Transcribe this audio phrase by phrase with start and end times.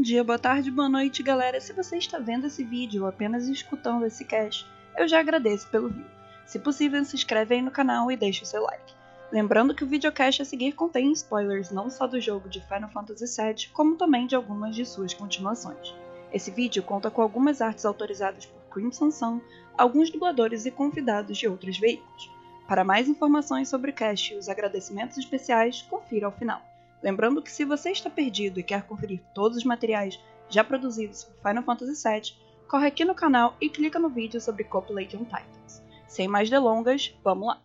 [0.00, 1.60] bom dia, boa tarde, boa noite, galera.
[1.60, 5.90] Se você está vendo esse vídeo ou apenas escutando esse cast, eu já agradeço pelo
[5.90, 6.06] view.
[6.46, 8.94] Se possível, se inscreve aí no canal e deixe o seu like.
[9.30, 13.26] Lembrando que o videocast a seguir contém spoilers não só do jogo de Final Fantasy
[13.26, 15.94] VII, como também de algumas de suas continuações.
[16.32, 19.38] Esse vídeo conta com algumas artes autorizadas por Crimson Sun,
[19.76, 22.30] alguns dubladores e convidados de outros veículos.
[22.66, 26.69] Para mais informações sobre o cast e os agradecimentos especiais, confira ao final.
[27.02, 31.48] Lembrando que se você está perdido e quer conferir todos os materiais já produzidos por
[31.48, 32.34] Final Fantasy VII,
[32.68, 35.82] corre aqui no canal e clica no vídeo sobre Copulation Titans.
[36.06, 37.60] Sem mais delongas, vamos lá!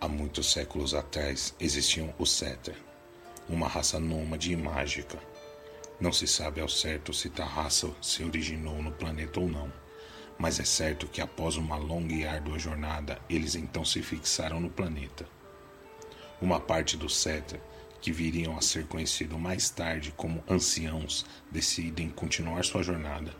[0.00, 2.76] Há muitos séculos atrás existiam os Setter,
[3.48, 5.18] uma raça nômade e mágica.
[6.00, 9.84] Não se sabe ao certo se tal raça se originou no planeta ou não
[10.38, 14.70] mas é certo que após uma longa e árdua jornada, eles então se fixaram no
[14.70, 15.26] planeta.
[16.40, 17.60] Uma parte do Seta,
[18.04, 23.34] que viriam a ser conhecido mais tarde como anciãos, decidem continuar sua jornada,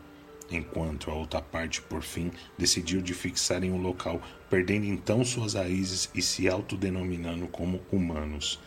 [0.49, 5.53] enquanto a outra parte, por fim, decidiu de fixar em um local, perdendo então suas
[5.53, 8.59] raízes e se autodenominando como humanos.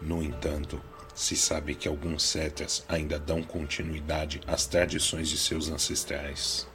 [0.00, 0.80] No entanto,
[1.14, 6.66] se sabe que alguns setas ainda dão continuidade às tradições de seus ancestrais.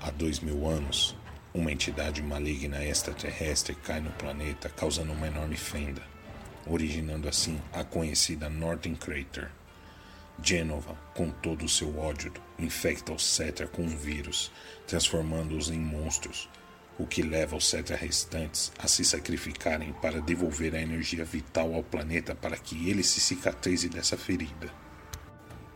[0.00, 1.14] Há dois mil anos,
[1.54, 6.02] uma entidade maligna extraterrestre cai no planeta, causando uma enorme fenda,
[6.66, 9.50] originando assim a conhecida Northern Crater.
[10.42, 14.50] Genova, com todo o seu ódio, infecta os Cetra com um vírus,
[14.86, 16.48] transformando-os em monstros,
[16.98, 21.82] o que leva os Cetra restantes a se sacrificarem para devolver a energia vital ao
[21.82, 24.72] planeta para que ele se cicatrize dessa ferida.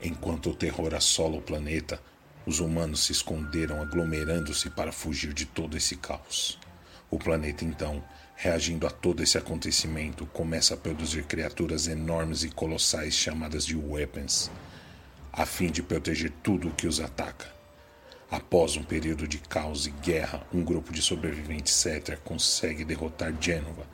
[0.03, 2.01] Enquanto o terror assola o planeta,
[2.45, 6.59] os humanos se esconderam aglomerando-se para fugir de todo esse caos.
[7.11, 8.05] O planeta, então,
[8.37, 14.51] reagindo a todo esse acontecimento, começa a produzir criaturas enormes e colossais chamadas de Weapons,
[15.33, 17.55] a fim de proteger tudo o que os ataca.
[18.31, 23.87] Após um período de caos e guerra, um grupo de sobreviventes Cetra consegue derrotar Genova,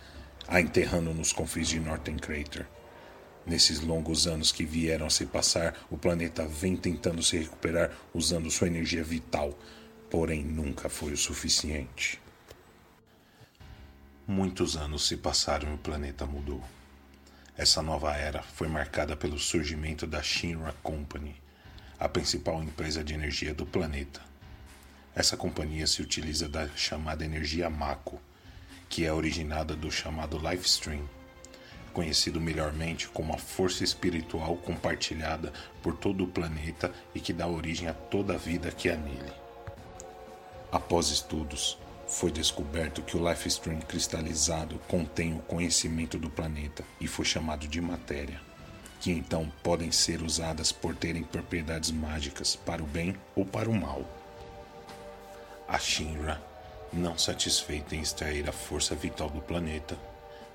[0.48, 2.66] a enterrando nos confins de Northern Crater.
[3.46, 8.50] Nesses longos anos que vieram a se passar, o planeta vem tentando se recuperar usando
[8.50, 9.56] sua energia vital,
[10.10, 12.20] porém nunca foi o suficiente.
[14.26, 16.62] Muitos anos se passaram e o planeta mudou.
[17.56, 21.34] Essa nova era foi marcada pelo surgimento da Shinra Company,
[21.98, 24.20] a principal empresa de energia do planeta.
[25.14, 28.20] Essa companhia se utiliza da chamada energia Mako,
[28.88, 31.06] que é originada do chamado Life Stream
[31.92, 37.88] conhecido melhormente como a força espiritual compartilhada por todo o planeta e que dá origem
[37.88, 39.32] a toda a vida que há nele.
[40.70, 41.78] Após estudos,
[42.12, 47.66] foi descoberto que o Life Stream cristalizado contém o conhecimento do planeta e foi chamado
[47.66, 48.38] de matéria,
[49.00, 53.74] que então podem ser usadas por terem propriedades mágicas para o bem ou para o
[53.74, 54.04] mal.
[55.66, 56.40] A Shinra,
[56.92, 59.98] não satisfeita em extrair a força vital do planeta,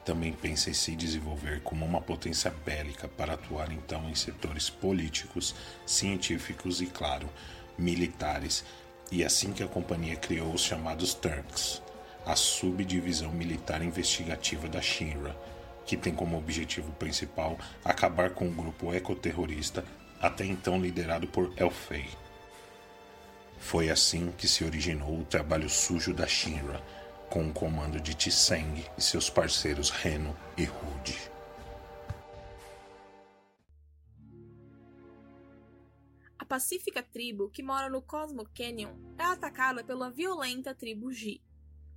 [0.05, 5.55] também pensa em se desenvolver como uma potência bélica para atuar então em setores políticos,
[5.87, 7.27] científicos e, claro,
[7.77, 8.63] militares,
[9.11, 11.81] e assim que a companhia criou os chamados Turks,
[12.25, 15.35] a subdivisão militar investigativa da Shinra,
[15.85, 19.85] que tem como objetivo principal acabar com o grupo ecoterrorista
[20.21, 22.05] até então liderado por Elfei.
[23.59, 26.81] Foi assim que se originou o trabalho sujo da Shinra,
[27.29, 31.36] com o comando de Tseng e seus parceiros Reno e Rude.
[36.39, 41.41] A pacífica tribo que mora no Cosmo Canyon é atacada pela violenta tribo G.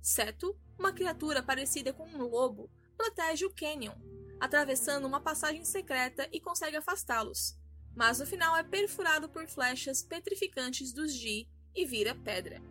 [0.01, 3.93] Seto, uma criatura parecida com um lobo, protege o Canyon,
[4.39, 7.55] atravessando uma passagem secreta e consegue afastá-los,
[7.95, 12.61] mas no final é perfurado por flechas petrificantes dos G e vira pedra.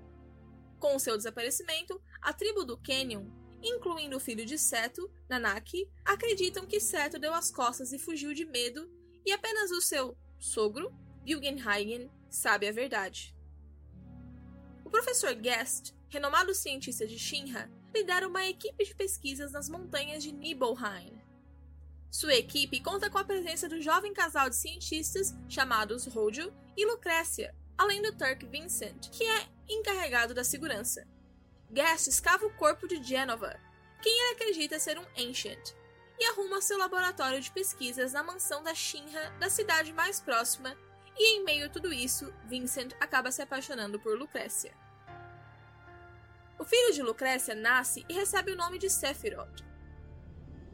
[0.79, 3.27] Com seu desaparecimento, a tribo do Canyon,
[3.63, 8.45] incluindo o filho de Seto, Nanaki, acreditam que Seto deu as costas e fugiu de
[8.45, 8.91] medo,
[9.25, 10.93] e apenas o seu sogro,
[11.27, 13.35] Guggenhagen, sabe a verdade.
[14.85, 20.33] O professor Guest, renomado cientista de Shinra, lidera uma equipe de pesquisas nas montanhas de
[20.33, 21.21] Nibelheim.
[22.11, 27.55] Sua equipe conta com a presença do jovem casal de cientistas chamados Rojo e Lucrécia,
[27.79, 31.07] além do Turk Vincent, que é encarregado da segurança.
[31.71, 33.57] Guest escava o corpo de Genova,
[34.03, 35.73] quem ele acredita ser um Ancient,
[36.19, 40.77] e arruma seu laboratório de pesquisas na mansão da Shinra da cidade mais próxima,
[41.23, 44.73] e em meio a tudo isso, Vincent acaba se apaixonando por Lucrécia.
[46.59, 49.63] O filho de Lucrécia nasce e recebe o nome de Sephiroth.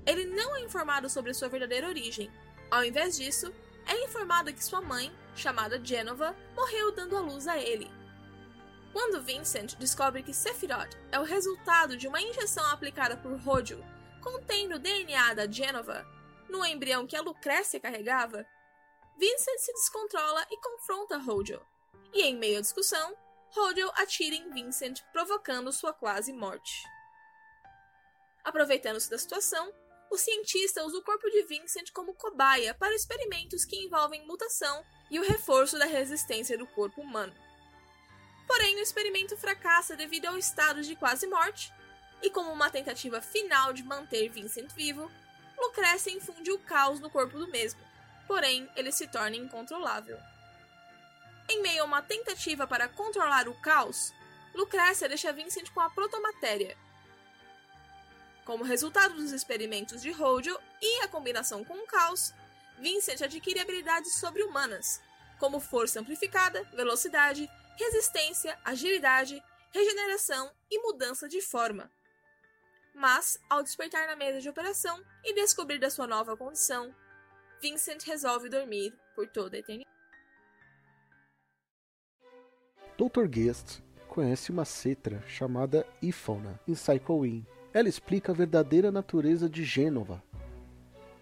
[0.07, 2.31] Ele não é informado sobre sua verdadeira origem.
[2.71, 3.53] Ao invés disso,
[3.89, 7.91] é informada que sua mãe, chamada Genova, morreu dando à luz a ele.
[8.93, 13.85] Quando Vincent descobre que Sephiroth é o resultado de uma injeção aplicada por Rodio,
[14.21, 16.07] contendo o DNA da Genova,
[16.49, 18.47] no embrião que a Lucrécia carregava,
[19.19, 21.61] Vincent se descontrola e confronta Rodio.
[22.13, 23.17] E em meio à discussão,
[23.51, 26.85] Rodio atira em Vincent, provocando sua quase morte.
[28.45, 29.73] Aproveitando-se da situação,
[30.11, 35.19] o cientista usa o corpo de Vincent como cobaia para experimentos que envolvem mutação e
[35.19, 37.35] o reforço da resistência do corpo humano.
[38.47, 41.73] Porém, o experimento fracassa devido ao estado de quase morte,
[42.23, 45.11] e como uma tentativa final de manter Vincent vivo,
[45.59, 47.81] Lucrécia infunde o caos no corpo do mesmo,
[48.26, 50.19] porém ele se torna incontrolável.
[51.49, 54.12] Em meio a uma tentativa para controlar o caos,
[54.55, 56.76] Lucrécia deixa Vincent com a protomatéria.
[58.44, 62.32] Como resultado dos experimentos de Rodio e a combinação com o caos,
[62.78, 65.00] Vincent adquire habilidades sobre-humanas,
[65.38, 69.43] como força amplificada, velocidade, resistência, agilidade,
[69.73, 71.90] regeneração e mudança de forma.
[72.94, 76.94] Mas, ao despertar na mesa de operação e descobrir da sua nova condição,
[77.61, 79.91] Vincent resolve dormir por toda a eternidade.
[82.99, 83.26] Dr.
[83.26, 87.23] Guest conhece uma cetra chamada Ifona em Psycho
[87.73, 90.23] Ela explica a verdadeira natureza de Gênova.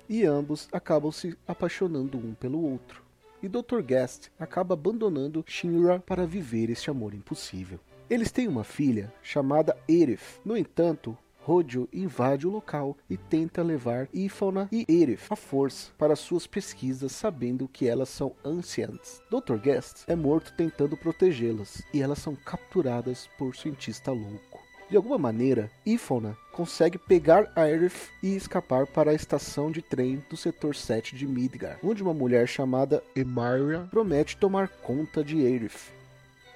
[0.08, 3.04] E ambos acabam se apaixonando um pelo outro.
[3.42, 3.80] E Dr.
[3.80, 7.78] Guest acaba abandonando Shinra para viver este amor impossível.
[8.10, 10.40] Eles têm uma filha chamada Erif.
[10.44, 16.16] No entanto, Rodio invade o local e tenta levar Ifona e Erif à força para
[16.16, 19.20] suas pesquisas, sabendo que elas são anciãs.
[19.30, 19.56] Dr.
[19.56, 24.64] Guest é morto tentando protegê-las e elas são capturadas por cientista louco.
[24.88, 30.38] De alguma maneira, Ifona consegue pegar Aerith e escapar para a estação de trem do
[30.38, 35.92] setor 7 de Midgar, onde uma mulher chamada Emiria promete tomar conta de Aerith.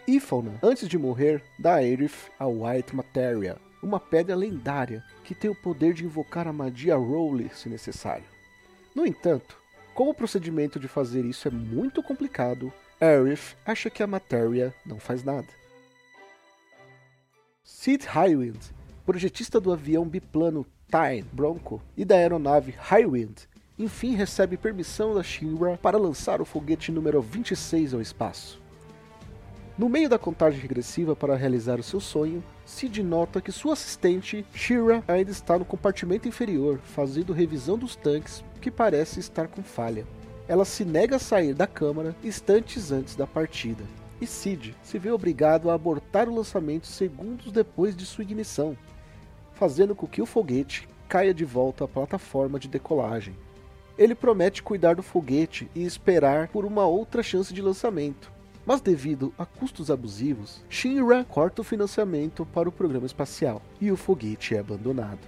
[0.06, 5.50] Ifona, antes de morrer, dá a Aerith a White Materia, uma pedra lendária que tem
[5.50, 8.25] o poder de invocar a magia Rowley se necessário.
[8.94, 9.58] No entanto,
[9.94, 14.98] como o procedimento de fazer isso é muito complicado, Aerith acha que a matéria não
[14.98, 15.48] faz nada.
[17.62, 18.58] Sid Highwind,
[19.04, 23.46] projetista do avião biplano Tyne Bronco e da aeronave Highwind,
[23.78, 28.60] enfim recebe permissão da Shinra para lançar o foguete número 26 ao espaço.
[29.78, 34.44] No meio da contagem regressiva para realizar o seu sonho, Sid nota que sua assistente,
[34.52, 40.04] Shira, ainda está no compartimento inferior, fazendo revisão dos tanques, que parece estar com falha.
[40.48, 43.84] Ela se nega a sair da câmara instantes antes da partida,
[44.20, 48.76] e Sid se vê obrigado a abortar o lançamento segundos depois de sua ignição,
[49.54, 53.36] fazendo com que o foguete caia de volta à plataforma de decolagem.
[53.96, 58.36] Ele promete cuidar do foguete e esperar por uma outra chance de lançamento,
[58.69, 63.97] mas devido a custos abusivos, Shinra corta o financiamento para o programa espacial e o
[63.97, 65.26] foguete é abandonado.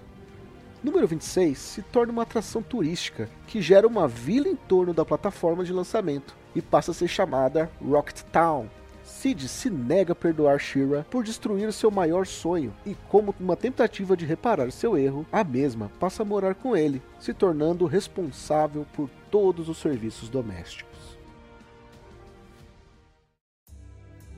[0.84, 5.64] Número 26 se torna uma atração turística que gera uma vila em torno da plataforma
[5.64, 8.68] de lançamento e passa a ser chamada Rocket Town.
[9.02, 14.14] Sid se nega a perdoar Shira por destruir seu maior sonho e, como uma tentativa
[14.14, 19.08] de reparar seu erro, a mesma passa a morar com ele, se tornando responsável por
[19.30, 20.89] todos os serviços domésticos.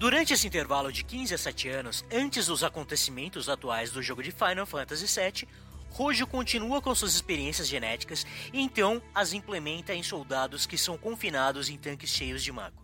[0.02, 4.32] Durante esse intervalo de 15 a 7 anos, antes dos acontecimentos atuais do jogo de
[4.32, 5.48] Final Fantasy VII,
[5.90, 11.70] Rojo continua com suas experiências genéticas e então as implementa em soldados que são confinados
[11.70, 12.82] em tanques cheios de mago.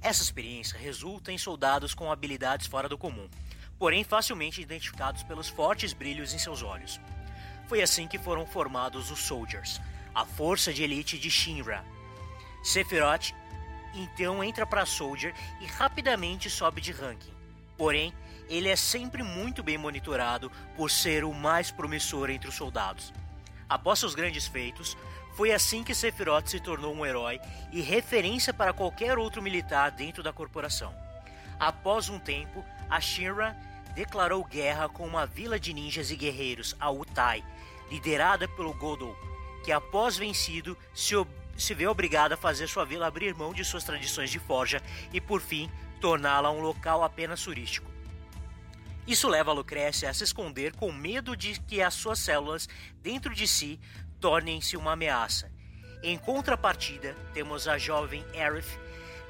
[0.00, 3.28] Essa experiência resulta em soldados com habilidades fora do comum,
[3.76, 7.00] porém facilmente identificados pelos fortes brilhos em seus olhos.
[7.66, 9.80] Foi assim que foram formados os Soldiers,
[10.14, 11.84] a força de elite de Shinra.
[12.62, 13.34] Sephiroth
[13.94, 17.34] então entra para Soldier e rapidamente sobe de ranking.
[17.76, 18.12] Porém,
[18.48, 23.12] ele é sempre muito bem monitorado por ser o mais promissor entre os soldados.
[23.68, 24.96] Após seus grandes feitos,
[25.34, 27.40] foi assim que Sephiroth se tornou um herói
[27.70, 30.92] e referência para qualquer outro militar dentro da corporação.
[31.60, 33.56] Após um tempo, a Shinra
[33.94, 37.44] declarou guerra com uma vila de ninjas e guerreiros, a Utai,
[37.90, 39.16] liderada pelo Godou,
[39.64, 41.14] que após vencido se,
[41.58, 44.80] se vê obrigada a fazer sua vila abrir mão de suas tradições de forja
[45.12, 47.90] e, por fim, torná-la um local apenas turístico.
[49.06, 52.68] Isso leva a Lucrécia a se esconder com medo de que as suas células
[53.02, 53.80] dentro de si
[54.20, 55.50] tornem-se uma ameaça.
[56.02, 58.78] Em contrapartida, temos a jovem Aerith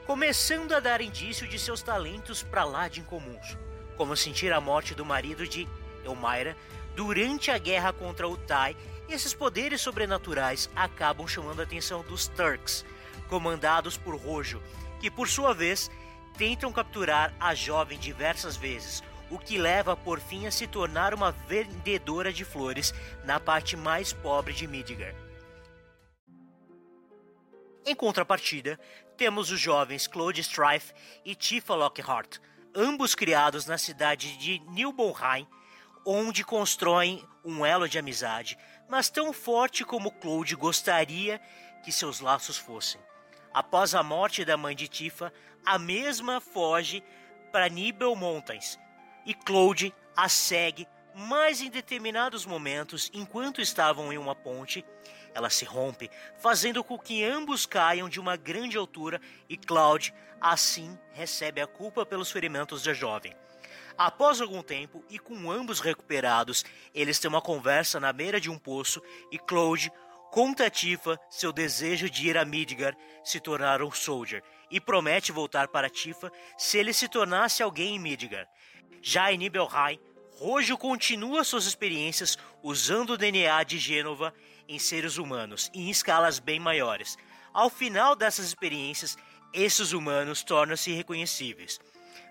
[0.07, 3.57] começando a dar indício de seus talentos para lá de incomuns,
[3.97, 5.69] como sentir a morte do marido de
[6.05, 6.57] Elmira
[6.97, 8.75] durante a guerra contra o Tai
[9.09, 12.85] esses poderes sobrenaturais acabam chamando a atenção dos Turks,
[13.29, 14.63] comandados por Rojo,
[15.01, 15.91] que por sua vez
[16.37, 21.33] tentam capturar a jovem diversas vezes, o que leva por fim a se tornar uma
[21.33, 25.15] vendedora de flores na parte mais pobre de Midgar.
[27.85, 28.79] Em contrapartida,
[29.17, 30.93] temos os jovens Claude Strife
[31.25, 32.39] e Tifa Lockhart,
[32.75, 35.47] ambos criados na cidade de Nibelheim,
[36.05, 41.41] onde constroem um elo de amizade, mas tão forte como Claude gostaria
[41.85, 43.01] que seus laços fossem.
[43.53, 45.33] Após a morte da mãe de Tifa,
[45.65, 47.03] a mesma foge
[47.53, 48.79] para Nibel Mountains
[49.25, 54.85] e Claude a segue, mas em determinados momentos, enquanto estavam em uma ponte,
[55.35, 60.99] ela se rompe, fazendo com que ambos caiam de uma grande altura e Claude, assim,
[61.13, 63.35] recebe a culpa pelos ferimentos da jovem.
[63.99, 66.65] Após algum tempo e com ambos recuperados,
[66.95, 69.03] eles têm uma conversa na beira de um poço
[69.33, 69.91] e Claude
[70.31, 74.41] conta a Tifa seu desejo de ir a Midgar se tornar um soldier
[74.71, 78.47] e promete voltar para Tifa se ele se tornasse alguém em Midgar.
[79.03, 79.99] Já em Nibelheim,
[80.37, 84.33] Rojo continua suas experiências usando o DNA de Gênova
[84.69, 87.17] em seres humanos em escalas bem maiores.
[87.53, 89.17] Ao final dessas experiências,
[89.53, 91.81] esses humanos tornam-se reconhecíveis,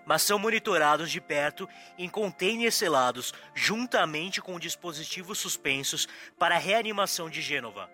[0.08, 7.28] mas são monitorados de perto em containers selados juntamente com dispositivos suspensos para a reanimação
[7.28, 7.90] de Gênova.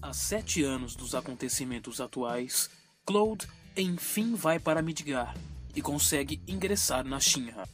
[0.00, 2.70] Há sete anos dos acontecimentos atuais,
[3.04, 5.34] Claude enfim vai para Midgar
[5.74, 7.64] e consegue ingressar na Shinra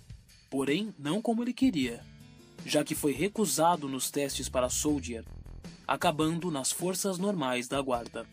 [0.54, 2.00] porém não como ele queria,
[2.64, 5.24] já que foi recusado nos testes para Soldier,
[5.84, 8.24] acabando nas forças normais da guarda.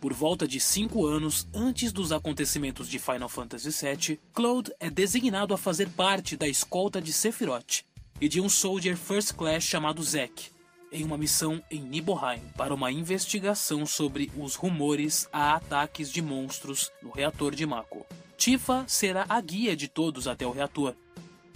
[0.00, 5.52] Por volta de cinco anos antes dos acontecimentos de Final Fantasy VII, Claude é designado
[5.52, 7.84] a fazer parte da escolta de Sephiroth
[8.20, 10.50] e de um Soldier First Class chamado Zack,
[10.92, 16.90] em uma missão em Nibelheim para uma investigação sobre os rumores a ataques de monstros
[17.02, 18.06] no reator de Mako.
[18.36, 20.94] Tifa será a guia de todos até o reator,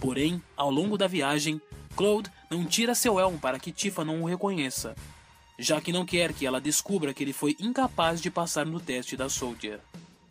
[0.03, 1.61] Porém, ao longo da viagem,
[1.95, 4.93] Claude não tira seu elmo para que Tifa não o reconheça,
[5.57, 9.15] já que não quer que ela descubra que ele foi incapaz de passar no teste
[9.15, 9.79] da Soldier.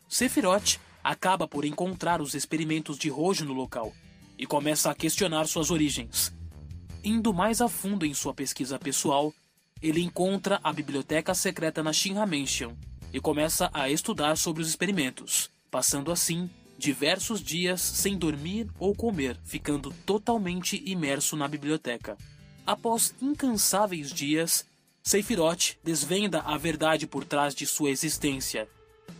[0.09, 3.93] Sephiroth acaba por encontrar os experimentos de Rojo no local
[4.39, 6.33] e começa a questionar suas origens.
[7.05, 9.33] Indo mais a fundo em sua pesquisa pessoal,
[9.81, 12.73] ele encontra a biblioteca secreta na Shinra Mansion
[13.13, 16.49] e começa a estudar sobre os experimentos, passando assim
[16.79, 22.17] diversos dias sem dormir ou comer, ficando totalmente imerso na biblioteca.
[22.67, 24.65] Após incansáveis dias,
[25.03, 28.69] Sephiroth desvenda a verdade por trás de sua existência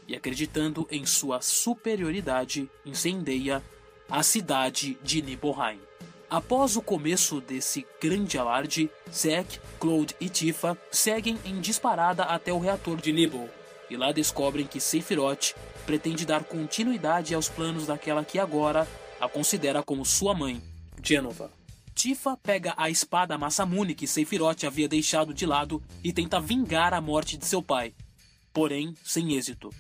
[0.07, 3.63] e, acreditando em sua superioridade, incendeia
[4.09, 5.81] a cidade de Nibelheim.
[6.31, 12.59] Após o começo desse grande alarde, Zack, Claude e Tifa seguem em disparada até o
[12.59, 13.51] reator de Nibel
[13.91, 18.89] e lá descobrem que Sephiroth pretende dar continuidade aos planos daquela que agora
[19.21, 20.63] a considera como sua mãe,
[21.03, 21.51] Genova.
[21.95, 27.01] Tifa pega a espada Masamune que Sephiroth havia deixado de lado e tenta vingar a
[27.01, 27.95] morte de seu pai,
[28.53, 29.71] porém sem êxito.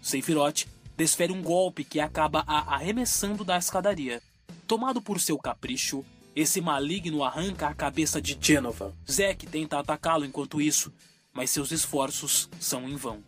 [0.00, 4.22] Sephiroth desfere um golpe que acaba a arremessando da escadaria.
[4.66, 6.04] Tomado por seu capricho,
[6.36, 8.94] esse maligno arranca a cabeça de Genova.
[9.10, 10.92] Zack tenta atacá-lo enquanto isso,
[11.32, 13.22] mas seus esforços são em vão.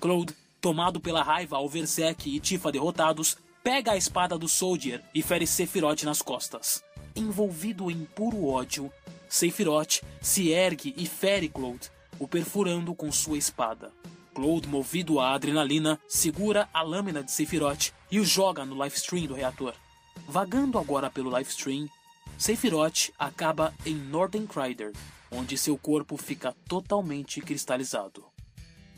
[0.00, 5.02] Claude tomado pela raiva ao ver Zack e Tifa derrotados, pega a espada do Soldier
[5.14, 6.84] e fere Sephiroth nas costas.
[7.16, 8.92] Envolvido em puro ódio,
[9.26, 13.90] Sephiroth se ergue e fere Claude, o perfurando com sua espada.
[14.34, 19.34] Claude, movido à adrenalina, segura a lâmina de Sephiroth e o joga no livestream do
[19.34, 19.72] reator.
[20.28, 21.88] Vagando agora pelo livestream,
[22.36, 24.92] Sephiroth acaba em Northern Crider,
[25.30, 28.33] onde seu corpo fica totalmente cristalizado.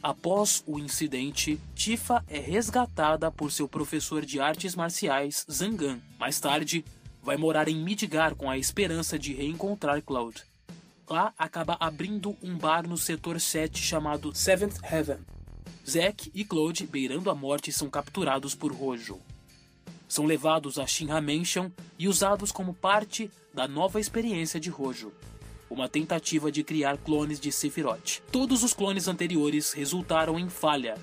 [0.06, 5.98] Após o incidente, Tifa é resgatada por seu professor de artes marciais, Zangan.
[6.16, 6.84] Mais tarde,
[7.24, 10.44] vai morar em Midgar com a esperança de reencontrar Cloud.
[11.10, 15.18] Lá acaba abrindo um bar no setor 7 chamado Seventh Heaven.
[15.84, 19.20] Zack e Claude, beirando a morte, são capturados por Rojo.
[20.08, 25.12] São levados a Shinra Mansion e usados como parte da nova experiência de Rojo
[25.70, 28.22] uma tentativa de criar clones de Sephiroth.
[28.30, 30.96] Todos os clones anteriores resultaram em falha,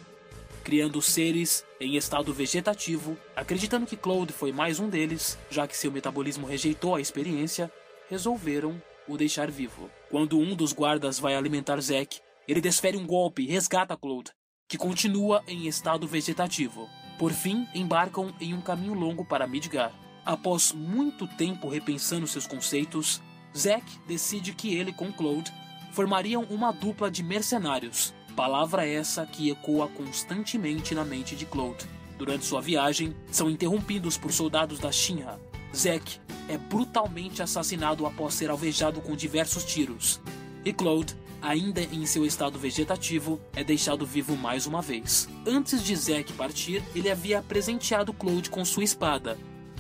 [0.63, 5.91] criando seres em estado vegetativo, acreditando que Claude foi mais um deles, já que seu
[5.91, 7.71] metabolismo rejeitou a experiência,
[8.09, 9.89] resolveram o deixar vivo.
[10.09, 14.31] Quando um dos guardas vai alimentar Zack, ele desfere um golpe e resgata Claude,
[14.67, 16.87] que continua em estado vegetativo.
[17.19, 19.93] Por fim, embarcam em um caminho longo para Midgar.
[20.25, 23.21] Após muito tempo repensando seus conceitos,
[23.55, 25.51] Zack decide que ele com Claude
[25.91, 31.85] formariam uma dupla de mercenários, palavra essa que ecoa constantemente na mente de Claude.
[32.17, 35.39] Durante sua viagem, são interrompidos por soldados da Shinra.
[35.75, 40.19] Zack é brutalmente assassinado após ser alvejado com diversos tiros.
[40.65, 45.27] E Claude, ainda em seu estado vegetativo, é deixado vivo mais uma vez.
[45.45, 49.37] Antes de Zack partir, ele havia presenteado Claude com sua espada,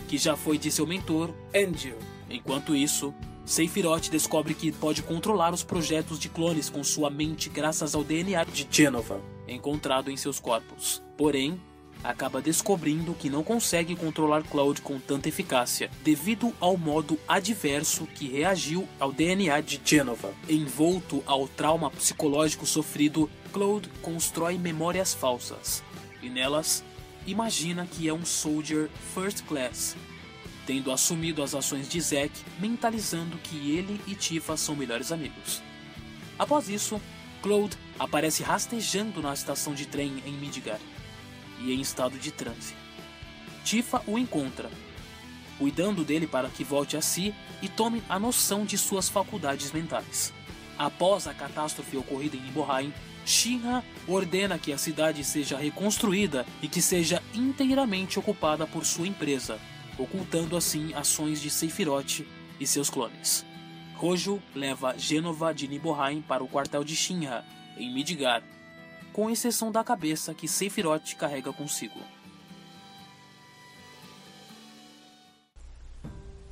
[0.07, 1.97] que já foi de seu mentor, Angel.
[2.29, 3.13] Enquanto isso,
[3.45, 8.43] Sephiroth descobre que pode controlar os projetos de clones com sua mente graças ao DNA
[8.45, 11.03] de Genova, encontrado em seus corpos.
[11.17, 11.59] Porém,
[12.03, 18.27] acaba descobrindo que não consegue controlar Cloud com tanta eficácia, devido ao modo adverso que
[18.27, 20.33] reagiu ao DNA de Genova.
[20.49, 25.83] Envolto ao trauma psicológico sofrido, Cloud constrói memórias falsas,
[26.21, 26.83] e nelas
[27.25, 29.95] imagina que é um soldier first class,
[30.65, 35.61] tendo assumido as ações de Zack, mentalizando que ele e Tifa são melhores amigos.
[36.37, 36.99] Após isso,
[37.41, 40.79] Cloud aparece rastejando na estação de trem em Midgar
[41.59, 42.73] e em estado de transe.
[43.63, 44.69] Tifa o encontra,
[45.57, 50.33] cuidando dele para que volte a si e tome a noção de suas faculdades mentais.
[50.77, 52.93] Após a catástrofe ocorrida em Nibelheim,
[53.25, 59.59] Shinra ordena que a cidade seja reconstruída e que seja inteiramente ocupada por sua empresa,
[59.97, 62.25] ocultando assim ações de Sephiroth
[62.59, 63.45] e seus clones.
[64.01, 67.45] Hojo leva Genova de Nibelheim para o quartel de Shinra,
[67.77, 68.43] em Midgar,
[69.13, 71.99] com exceção da cabeça que Sephiroth carrega consigo.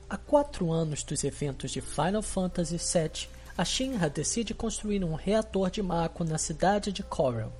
[0.09, 5.69] Há quatro anos dos eventos de Final Fantasy VII, a Shinra decide construir um reator
[5.69, 7.51] de Mako na cidade de Corel,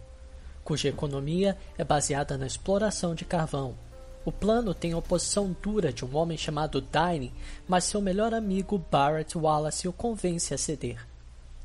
[0.64, 3.78] cuja economia é baseada na exploração de carvão.
[4.24, 7.34] O plano tem a oposição dura de um homem chamado Dine,
[7.68, 11.08] mas seu melhor amigo Barrett Wallace o convence a ceder.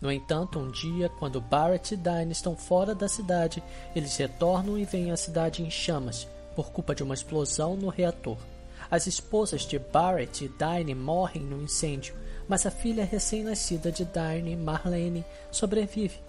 [0.00, 3.62] No entanto, um dia, quando Barrett e Dine estão fora da cidade,
[3.94, 8.38] eles retornam e veem a cidade em chamas, por culpa de uma explosão no reator.
[8.90, 12.14] As esposas de Barrett e Dine morrem no incêndio,
[12.48, 16.20] mas a filha recém-nascida de Dine, Marlene, sobrevive.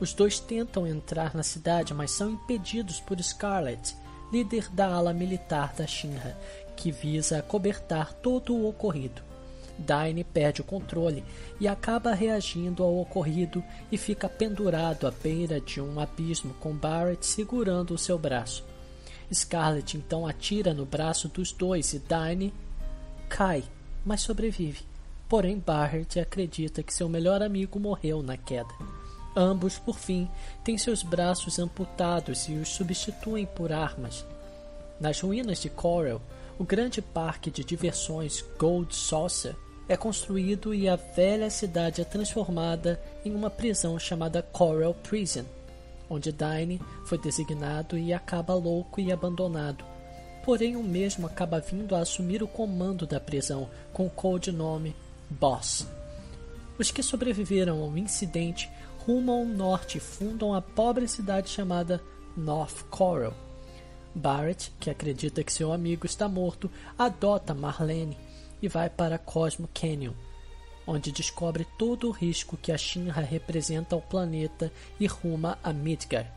[0.00, 3.94] Os dois tentam entrar na cidade, mas são impedidos por Scarlet,
[4.34, 6.36] líder da ala militar da Shinra,
[6.74, 9.22] que visa acobertar todo o ocorrido.
[9.78, 11.24] Daine perde o controle
[11.60, 17.24] e acaba reagindo ao ocorrido e fica pendurado à beira de um abismo com Barrett
[17.24, 18.64] segurando o seu braço.
[19.32, 22.52] Scarlet então atira no braço dos dois e Daine
[23.28, 23.62] cai,
[24.04, 24.80] mas sobrevive.
[25.28, 28.74] Porém, Barrett acredita que seu melhor amigo morreu na queda.
[29.36, 30.28] Ambos, por fim,
[30.62, 34.24] têm seus braços amputados e os substituem por armas.
[35.00, 36.22] Nas ruínas de Coral,
[36.58, 39.56] o grande parque de diversões Gold Saucer
[39.88, 45.44] é construído e a velha cidade é transformada em uma prisão chamada Coral Prison,
[46.08, 49.84] onde Dine foi designado e acaba louco e abandonado.
[50.44, 54.94] Porém, o mesmo acaba vindo a assumir o comando da prisão com o codinome
[55.28, 55.86] Boss.
[56.78, 58.70] Os que sobreviveram ao incidente
[59.06, 62.02] rumam ao norte e fundam a pobre cidade chamada
[62.36, 63.34] North Coral.
[64.14, 68.16] Barrett, que acredita que seu amigo está morto, adota Marlene
[68.62, 70.12] e vai para Cosmo Canyon,
[70.86, 76.30] onde descobre todo o risco que a Shinra representa ao planeta e ruma a Midgard,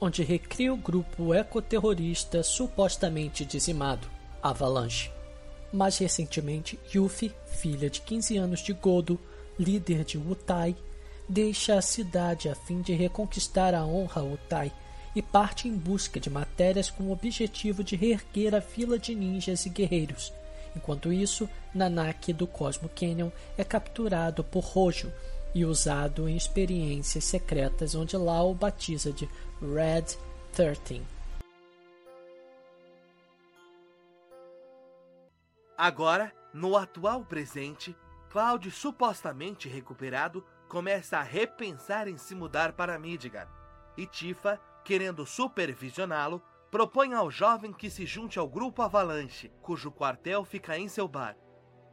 [0.00, 4.06] onde recria o grupo ecoterrorista supostamente dizimado,
[4.42, 5.10] Avalanche.
[5.72, 9.18] Mais recentemente, Yuffie, filha de 15 anos de Godo,
[9.58, 10.76] líder de Wutai,
[11.28, 14.72] deixa a cidade a fim de reconquistar a honra Wutai
[15.14, 19.64] e parte em busca de matérias com o objetivo de reerguer a vila de ninjas
[19.66, 20.32] e guerreiros
[20.76, 25.12] Enquanto isso, Nanak do Cosmo Canyon é capturado por Rojo
[25.54, 29.28] e usado em experiências secretas onde o batiza de
[29.60, 30.16] Red
[30.52, 31.02] 13.
[35.76, 37.96] Agora, no atual presente,
[38.30, 43.48] Cloud, supostamente recuperado, começa a repensar em se mudar para Midgard,
[43.96, 50.44] e Tifa, querendo supervisioná-lo, propõe ao jovem que se junte ao grupo Avalanche, cujo quartel
[50.44, 51.36] fica em seu bar.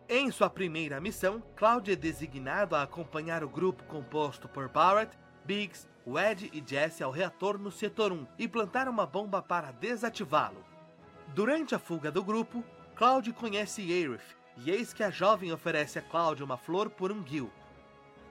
[0.09, 5.15] Em sua primeira missão, Cloud é designado a acompanhar o grupo composto por Barrett,
[5.45, 10.65] Biggs, Wedge e Jesse ao reator no setor 1 e plantar uma bomba para desativá-lo.
[11.35, 12.63] Durante a fuga do grupo,
[12.95, 17.23] Cloud conhece Aerith, e eis que a jovem oferece a Cloud uma flor por um
[17.23, 17.51] Gil.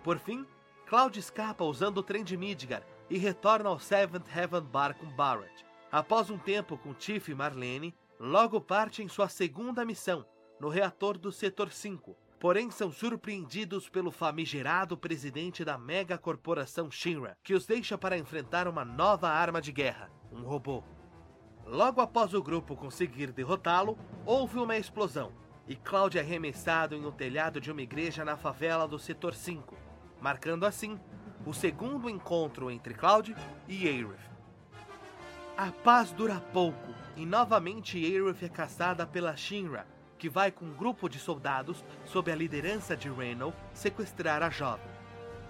[0.02, 0.46] Por fim,
[0.86, 5.64] Cloud escapa usando o trem de Midgar e retorna ao Seventh Heaven Bar com Barrett.
[5.92, 10.24] Após um tempo com Tiff e Marlene, logo parte em sua segunda missão,
[10.58, 17.36] no reator do Setor 5, porém são surpreendidos pelo famigerado presidente da mega corporação Shinra,
[17.42, 20.82] que os deixa para enfrentar uma nova arma de guerra, um robô.
[21.66, 25.32] Logo após o grupo conseguir derrotá-lo, houve uma explosão,
[25.68, 29.89] e Cloud é arremessado em um telhado de uma igreja na favela do Setor 5,
[30.20, 30.98] marcando assim
[31.46, 33.34] o segundo encontro entre Cloud
[33.66, 34.30] e Aerith.
[35.56, 39.86] A paz dura pouco, e novamente Aerith é caçada pela Shinra,
[40.18, 44.90] que vai com um grupo de soldados, sob a liderança de Reno, sequestrar a jovem.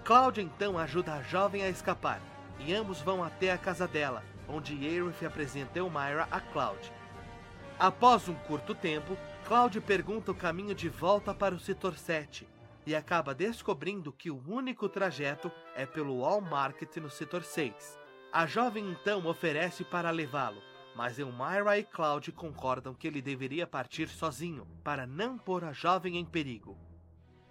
[0.03, 2.21] Cloud então ajuda a jovem a escapar,
[2.59, 6.91] e ambos vão até a casa dela, onde Aerith apresenta Elmira a Cloud.
[7.77, 12.50] Após um curto tempo, Cloud pergunta o caminho de volta para o setor 7
[12.85, 17.99] e acaba descobrindo que o único trajeto é pelo Wall Market no setor 6.
[18.31, 20.61] A jovem então oferece para levá-lo,
[20.95, 26.17] mas Elmira e Cloud concordam que ele deveria partir sozinho para não pôr a jovem
[26.17, 26.77] em perigo.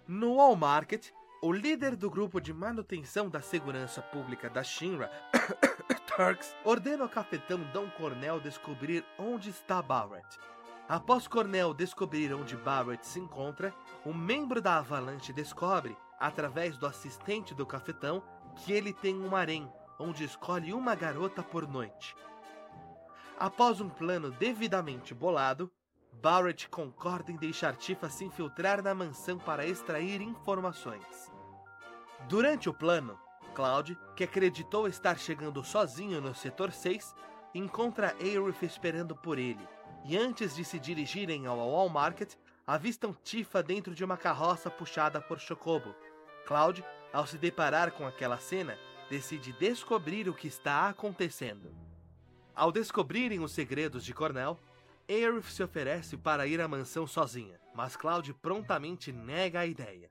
[0.07, 5.09] No Wall Market, o líder do grupo de manutenção da segurança pública da Shinra,
[6.15, 10.37] Turks, ordena ao capitão Dom Cornell descobrir onde está Barrett.
[10.87, 13.73] Após Cornell descobrir onde Barrett se encontra,
[14.05, 18.21] um membro da Avalanche descobre, através do assistente do cafetão,
[18.57, 22.15] que ele tem um harém, onde escolhe uma garota por noite.
[23.39, 25.71] Após um plano devidamente bolado,
[26.13, 31.31] Barrett concorda em deixar Tifa se infiltrar na mansão para extrair informações.
[32.27, 33.17] Durante o plano,
[33.55, 37.15] Cloud, que acreditou estar chegando sozinho no setor 6,
[37.53, 39.67] encontra Aerith esperando por ele,
[40.05, 42.33] e antes de se dirigirem ao Wall Market,
[42.65, 45.95] avistam Tifa dentro de uma carroça puxada por Chocobo.
[46.45, 46.83] Cloud,
[47.13, 48.77] ao se deparar com aquela cena,
[49.09, 51.75] decide descobrir o que está acontecendo.
[52.55, 54.59] Ao descobrirem os segredos de Cornell,
[55.09, 60.09] Aerith se oferece para ir à mansão sozinha, mas Cloud prontamente nega a ideia.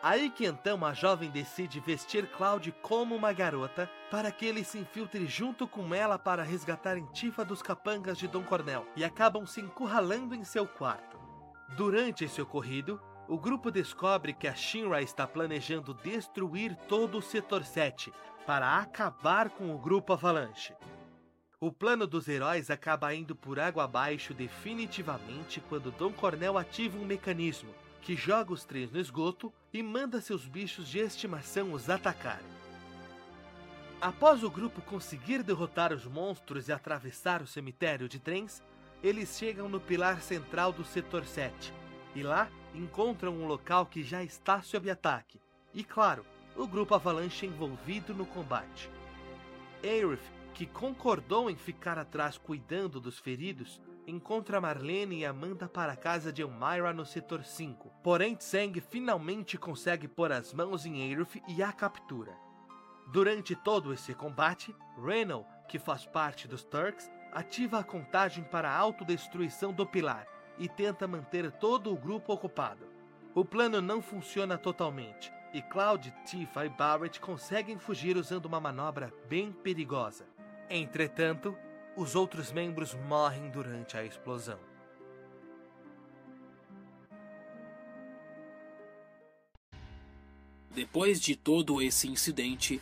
[0.00, 4.78] Aí que então a jovem decide vestir Cloud como uma garota para que ele se
[4.78, 9.60] infiltre junto com ela para resgatar Tifa dos capangas de Dom Cornell e acabam se
[9.60, 11.18] encurralando em seu quarto.
[11.76, 17.64] Durante esse ocorrido, o grupo descobre que a Shinra está planejando destruir todo o setor
[17.64, 18.12] 7
[18.46, 20.74] para acabar com o grupo Avalanche.
[21.60, 27.04] O plano dos heróis acaba indo por água abaixo definitivamente quando Dom Cornell ativa um
[27.04, 32.58] mecanismo que joga os três no esgoto e manda seus bichos de estimação os atacarem.
[34.00, 38.62] Após o grupo conseguir derrotar os monstros e atravessar o cemitério de trens,
[39.02, 41.72] eles chegam no pilar central do setor 7
[42.14, 45.40] e lá encontram um local que já está sob ataque.
[45.74, 46.24] E claro,
[46.56, 48.90] o grupo Avalanche envolvido no combate.
[49.82, 50.22] Aerith,
[50.54, 56.32] que concordou em ficar atrás cuidando dos feridos, encontra Marlene e Amanda para a casa
[56.32, 57.92] de Elmira no setor 5.
[58.02, 62.32] Porém, Tseng finalmente consegue pôr as mãos em Aerith e a captura.
[63.12, 68.76] Durante todo esse combate, Reno, que faz parte dos Turks, ativa a contagem para a
[68.76, 70.26] autodestruição do pilar
[70.58, 72.86] e tenta manter todo o grupo ocupado.
[73.34, 79.12] O plano não funciona totalmente e Cloud, Tifa e Barrett conseguem fugir usando uma manobra
[79.28, 80.26] bem perigosa.
[80.68, 81.56] Entretanto,
[81.98, 84.58] os outros membros morrem durante a explosão.
[90.70, 92.80] Depois de todo esse incidente,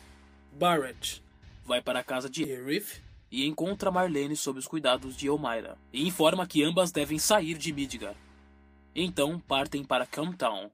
[0.52, 1.24] Barrett
[1.64, 6.07] vai para a casa de Aerith e encontra Marlene sob os cuidados de Elmira e
[6.07, 8.14] informa que ambas devem sair de Midgar.
[8.94, 10.70] Então partem para Camptown.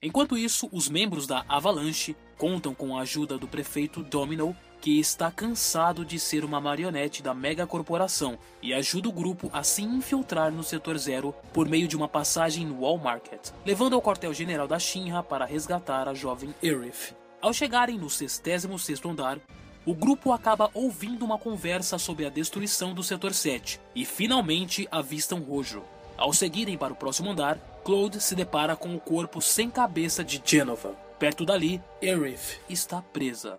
[0.00, 5.30] Enquanto isso, os membros da Avalanche contam com a ajuda do prefeito Domino que está
[5.30, 10.50] cansado de ser uma marionete da mega corporação e ajuda o grupo a se infiltrar
[10.50, 14.80] no setor zero por meio de uma passagem no Wall Market, levando ao quartel-general da
[14.80, 17.14] Shinra para resgatar a jovem Aerith.
[17.40, 19.38] Ao chegarem no 66º andar,
[19.86, 25.38] o grupo acaba ouvindo uma conversa sobre a destruição do setor 7 e finalmente avistam
[25.38, 25.84] Rojo.
[26.18, 30.42] Ao seguirem para o próximo andar, Claude se depara com o corpo sem cabeça de
[30.44, 30.90] Genova.
[31.20, 33.56] Perto dali, Aerith está presa.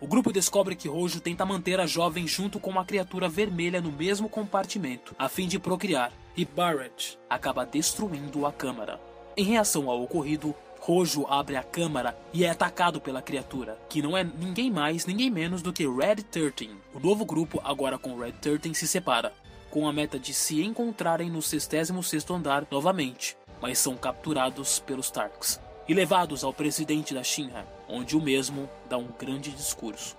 [0.00, 3.92] O grupo descobre que Rojo tenta manter a jovem junto com uma criatura vermelha no
[3.92, 9.00] mesmo compartimento, a fim de procriar, e Barrett acaba destruindo a câmara.
[9.36, 14.16] Em reação ao ocorrido, Rojo abre a câmara e é atacado pela criatura, que não
[14.16, 16.70] é ninguém mais, ninguém menos do que Red 13.
[16.92, 19.32] O novo grupo, agora com Red 13, se separa,
[19.70, 25.63] com a meta de se encontrarem no 66º andar novamente, mas são capturados pelos Tarks
[25.88, 30.16] e levados ao presidente da Shinra, onde o mesmo dá um grande discurso.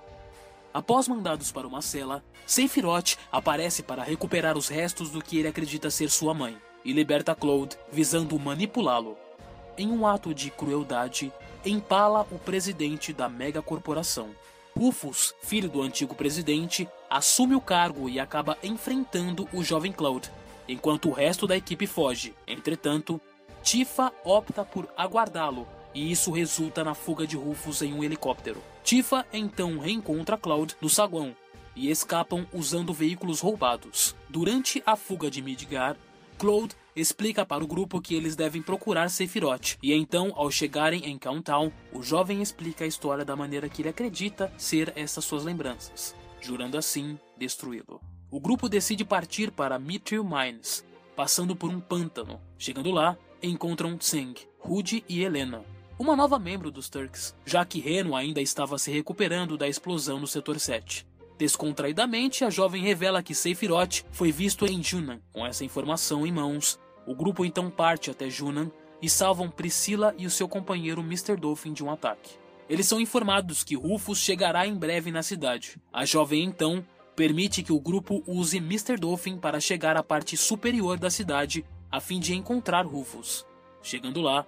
[0.73, 5.89] Após mandados para uma cela, Sephiroth aparece para recuperar os restos do que ele acredita
[5.89, 9.17] ser sua mãe e liberta Claude, visando manipulá-lo.
[9.77, 11.31] em um ato de crueldade,
[11.65, 14.29] empala o presidente da megacorporação.
[14.77, 20.29] Rufus, filho do antigo presidente, assume o cargo e acaba enfrentando o jovem Cloud,
[20.67, 22.33] enquanto o resto da equipe foge.
[22.47, 23.19] Entretanto,
[23.65, 28.61] Tifa opta por aguardá-lo, e isso resulta na fuga de Rufus em um helicóptero.
[28.83, 31.35] Tifa então reencontra Cloud no saguão
[31.75, 34.15] e escapam usando veículos roubados.
[34.29, 35.97] Durante a fuga de Midgar,
[36.37, 41.17] Cloud explica para o grupo que eles devem procurar Sephiroth, e então, ao chegarem em
[41.17, 46.15] Countdown, o jovem explica a história da maneira que ele acredita ser essas suas lembranças,
[46.39, 47.99] jurando assim destruí-lo.
[48.29, 52.39] O grupo decide partir para Mithril Mines, passando por um pântano.
[52.59, 55.63] Chegando lá, encontram Tseng, Rudy e Helena,
[55.97, 60.27] uma nova membro dos Turks, já que Reno ainda estava se recuperando da explosão no
[60.27, 61.05] setor 7.
[61.37, 65.19] Descontraidamente, a jovem revela que Sephiroth foi visto em Junan.
[65.31, 70.25] Com essa informação em mãos, o grupo então parte até Junan e salvam Priscila e
[70.25, 71.35] o seu companheiro Mr.
[71.35, 72.31] Dolphin de um ataque.
[72.69, 75.77] Eles são informados que Rufus chegará em breve na cidade.
[75.93, 76.83] A jovem então
[77.15, 78.97] permite que o grupo use Mr.
[78.97, 83.45] Dolphin para chegar à parte superior da cidade a fim de encontrar Rufus.
[83.81, 84.45] Chegando lá,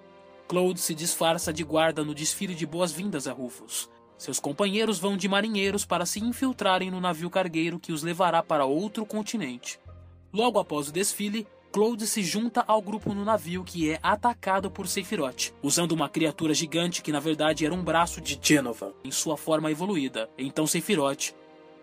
[0.48, 3.90] Claude se disfarça de guarda no desfile de boas-vindas a Rufus.
[4.18, 8.66] Seus companheiros vão de marinheiros para se infiltrarem no navio cargueiro que os levará para
[8.66, 9.80] outro continente.
[10.34, 14.88] Logo após o desfile, Claude se junta ao grupo no navio que é atacado por
[14.88, 19.38] Sephiroth, usando uma criatura gigante que na verdade era um braço de Genova em sua
[19.38, 20.30] forma evoluída.
[20.38, 21.36] Então Sephiroth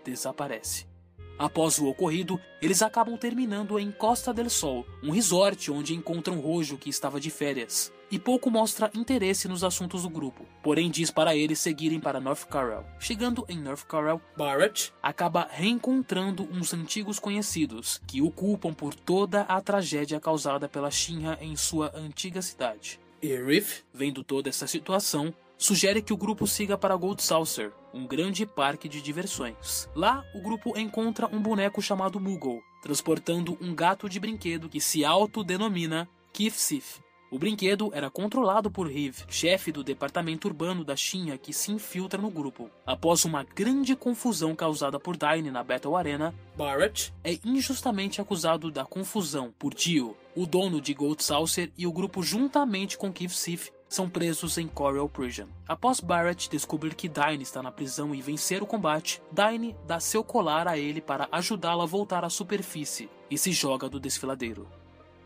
[0.04, 0.93] desaparece.
[1.38, 6.79] Após o ocorrido, eles acabam terminando em Costa del Sol, um resort onde encontram Rojo
[6.79, 11.35] que estava de férias e pouco mostra interesse nos assuntos do grupo, porém diz para
[11.35, 12.87] eles seguirem para North Corel.
[13.01, 19.42] Chegando em North Corel, Barrett acaba reencontrando uns antigos conhecidos que o culpam por toda
[19.42, 23.01] a tragédia causada pela Shinra em sua antiga cidade.
[23.20, 28.44] Irith, vendo toda essa situação, sugere que o grupo siga para Gold Saucer, um grande
[28.44, 29.88] parque de diversões.
[29.94, 35.07] Lá, o grupo encontra um boneco chamado Moogle, transportando um gato de brinquedo que se
[35.07, 37.00] autodenomina Kif Sif.
[37.31, 42.20] O brinquedo era controlado por Riv, chefe do departamento urbano da Shinra que se infiltra
[42.20, 42.70] no grupo.
[42.87, 48.85] Após uma grande confusão causada por Daine na Battle Arena, Barrett é injustamente acusado da
[48.85, 53.70] confusão por Dio, o dono de Gold Saucer e o grupo juntamente com Kif Sif
[53.94, 55.48] são presos em Coral Prison.
[55.66, 60.24] Após Barrett descobrir que Daine está na prisão e vencer o combate, Daine dá seu
[60.24, 64.68] colar a ele para ajudá-lo a voltar à superfície e se joga do desfiladeiro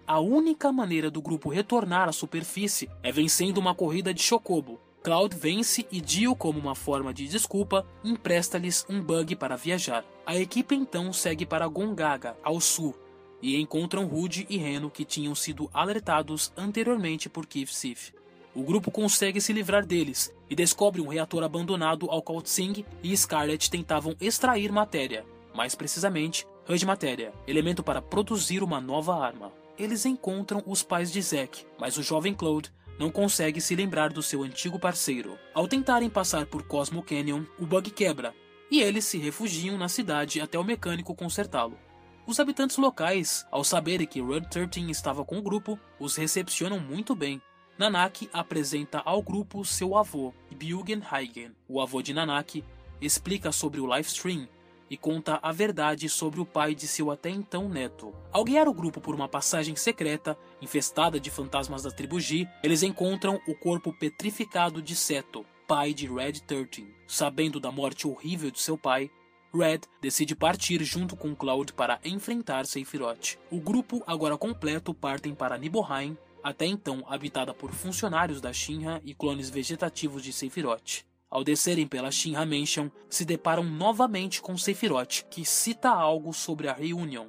[0.09, 4.81] a única maneira do grupo retornar à superfície é vencendo uma corrida de Chocobo.
[5.02, 10.02] Cloud vence e Dio, como uma forma de desculpa, empresta-lhes um bug para viajar.
[10.24, 12.94] A equipe então segue para Gongaga, ao sul,
[13.42, 18.17] e encontram Rude e Reno que tinham sido alertados anteriormente por Kif Sif.
[18.59, 23.16] O grupo consegue se livrar deles e descobre um reator abandonado ao qual Tsing e
[23.16, 30.05] Scarlet tentavam extrair matéria, mais precisamente, Hud Matéria, elemento para produzir uma nova arma eles
[30.05, 34.42] encontram os pais de Zack, mas o jovem Claude não consegue se lembrar do seu
[34.42, 35.38] antigo parceiro.
[35.55, 38.35] Ao tentarem passar por Cosmo Canyon, o bug quebra
[38.73, 41.79] e eles se refugiam na cidade até o mecânico consertá-lo.
[42.27, 47.14] Os habitantes locais, ao saberem que Red 13 estava com o grupo, os recepcionam muito
[47.14, 47.40] bem.
[47.78, 51.52] Nanaki apresenta ao grupo seu avô, Bjuggen Heigen.
[51.68, 52.64] O avô de Nanaki
[53.00, 54.48] explica sobre o livestream
[54.90, 58.12] e conta a verdade sobre o pai de seu até então neto.
[58.32, 62.82] Ao guiar o grupo por uma passagem secreta, infestada de fantasmas da tribo G, eles
[62.82, 66.84] encontram o corpo petrificado de Seto, pai de Red 13.
[67.06, 69.08] Sabendo da morte horrível de seu pai,
[69.54, 73.38] Red decide partir junto com Cloud para enfrentar Sephiroth.
[73.52, 79.12] O grupo, agora completo, partem para Nibelheim, até então habitada por funcionários da Shinra e
[79.12, 81.04] clones vegetativos de Sephiroth.
[81.28, 86.72] Ao descerem pela Shinra Mansion, se deparam novamente com Sephiroth, que cita algo sobre a
[86.72, 87.26] Reunion,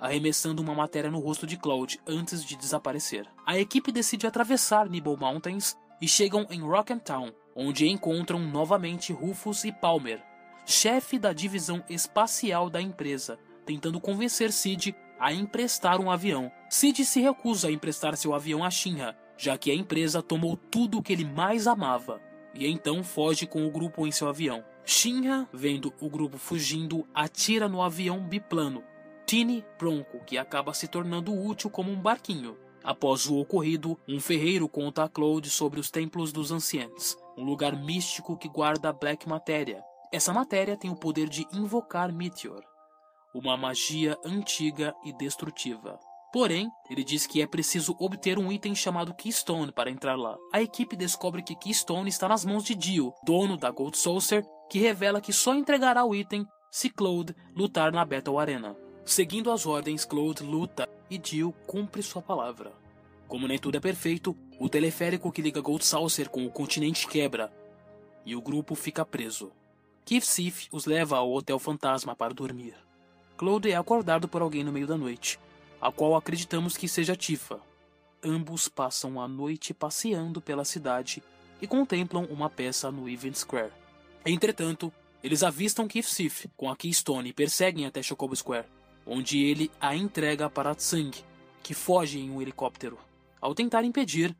[0.00, 3.24] arremessando uma matéria no rosto de Cloud antes de desaparecer.
[3.46, 9.62] A equipe decide atravessar Nibble Mountains e chegam em Rock Town, onde encontram novamente Rufus
[9.62, 10.20] e Palmer,
[10.66, 16.50] chefe da divisão espacial da empresa, tentando convencer Sid a emprestar um avião.
[16.68, 20.98] Sid se recusa a emprestar seu avião a Shinra, já que a empresa tomou tudo
[20.98, 22.20] o que ele mais amava
[22.54, 24.64] e então foge com o grupo em seu avião.
[24.84, 28.82] Shinra, vendo o grupo fugindo, atira no avião biplano
[29.26, 32.56] Tini Bronco, que acaba se tornando útil como um barquinho.
[32.82, 37.76] Após o ocorrido, um ferreiro conta a Claude sobre os Templos dos Ancients, um lugar
[37.76, 39.82] místico que guarda Black Matéria.
[40.12, 42.64] Essa matéria tem o poder de invocar Meteor,
[43.34, 45.98] uma magia antiga e destrutiva.
[46.32, 50.36] Porém, ele diz que é preciso obter um item chamado Keystone para entrar lá.
[50.52, 54.78] A equipe descobre que Keystone está nas mãos de Dio, dono da Gold Saucer, que
[54.78, 58.76] revela que só entregará o item se Cloud lutar na Battle Arena.
[59.04, 62.72] Seguindo as ordens, Cloud luta e Dio cumpre sua palavra.
[63.26, 67.52] Como nem tudo é perfeito, o teleférico que liga Gold Saucer com o continente quebra
[68.24, 69.52] e o grupo fica preso.
[70.04, 72.74] Keith Sif os leva ao Hotel Fantasma para dormir.
[73.40, 75.40] Claude é acordado por alguém no meio da noite,
[75.80, 77.58] a qual acreditamos que seja Tifa.
[78.22, 81.22] Ambos passam a noite passeando pela cidade
[81.58, 83.72] e contemplam uma peça no Event Square.
[84.26, 84.92] Entretanto,
[85.24, 88.66] eles avistam Keith Sif com a Keystone e perseguem até Chocobo Square,
[89.06, 91.10] onde ele a entrega para Tsang,
[91.62, 92.98] que foge em um helicóptero.
[93.40, 94.36] Ao tentar impedir,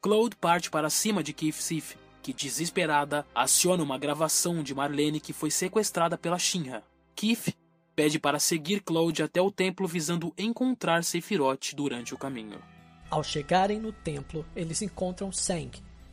[0.00, 5.32] Claude parte para cima de Keith Sif, que desesperada aciona uma gravação de Marlene que
[5.32, 6.82] foi sequestrada pela Shinra.
[7.14, 7.61] Keith
[8.02, 12.60] pede para seguir Claude até o templo visando encontrar Sephiroth durante o caminho.
[13.08, 15.70] Ao chegarem no templo, eles encontram Sang,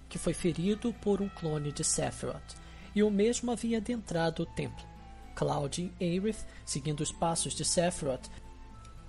[0.08, 2.56] que foi ferido por um clone de Sephiroth,
[2.94, 4.86] e o mesmo havia adentrado o templo.
[5.34, 8.30] Cloud e Aerith, seguindo os passos de Sephiroth,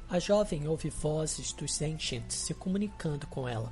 [0.09, 3.71] a jovem ouve vozes dos Ancients se comunicando com ela.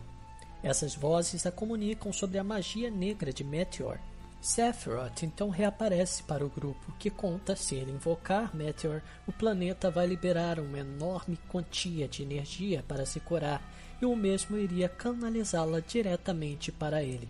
[0.62, 3.98] Essas vozes a comunicam sobre a magia negra de Meteor,
[4.40, 10.06] Sephiroth então reaparece para o grupo, que conta se ele invocar Meteor, o planeta vai
[10.06, 13.60] liberar uma enorme quantia de energia para se curar,
[14.00, 17.28] e o mesmo iria canalizá-la diretamente para ele.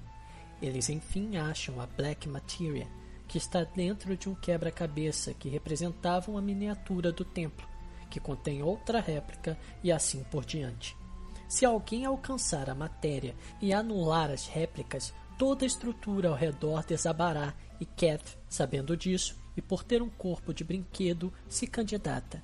[0.61, 2.87] Eles enfim acham a Black Materia,
[3.27, 7.67] que está dentro de um quebra-cabeça que representava uma miniatura do templo,
[8.11, 10.97] que contém outra réplica e assim por diante.
[11.47, 17.55] Se alguém alcançar a matéria e anular as réplicas, toda a estrutura ao redor desabará
[17.81, 22.43] e Cat, sabendo disso e por ter um corpo de brinquedo, se candidata.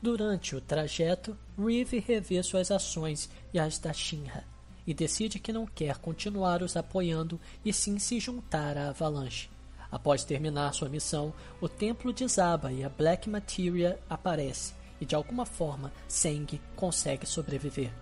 [0.00, 4.44] Durante o trajeto, Reeve revê suas ações e as da Shinra
[4.86, 9.48] e decide que não quer continuar os apoiando e sim se juntar à Avalanche.
[9.90, 15.46] Após terminar sua missão, o templo desaba e a Black Materia aparece, e de alguma
[15.46, 17.92] forma Seng consegue sobreviver.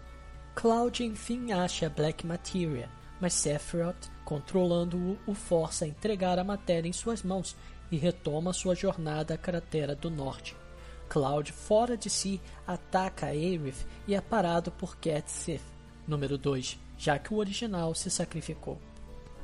[0.55, 2.89] Cloud enfim acha a Black Materia
[3.21, 7.57] mas Sephiroth, controlando-o, o força a entregar a matéria em suas mãos
[7.91, 10.57] e retoma sua jornada à cratera do norte.
[11.09, 15.63] Cloud, fora de si, ataca Aerith e é parado por Cat Sith,
[16.07, 18.79] número 2, já que o original se sacrificou.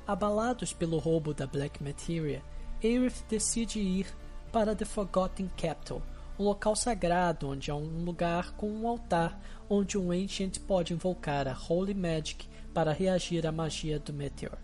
[0.07, 2.43] Abalados pelo roubo da Black Materia,
[2.83, 4.07] Aerith decide ir
[4.53, 6.01] para The Forgotten Capital,
[6.39, 11.49] um local sagrado onde há um lugar com um altar onde um Ancient pode invocar
[11.49, 14.59] a Holy Magic para reagir à magia do Meteor.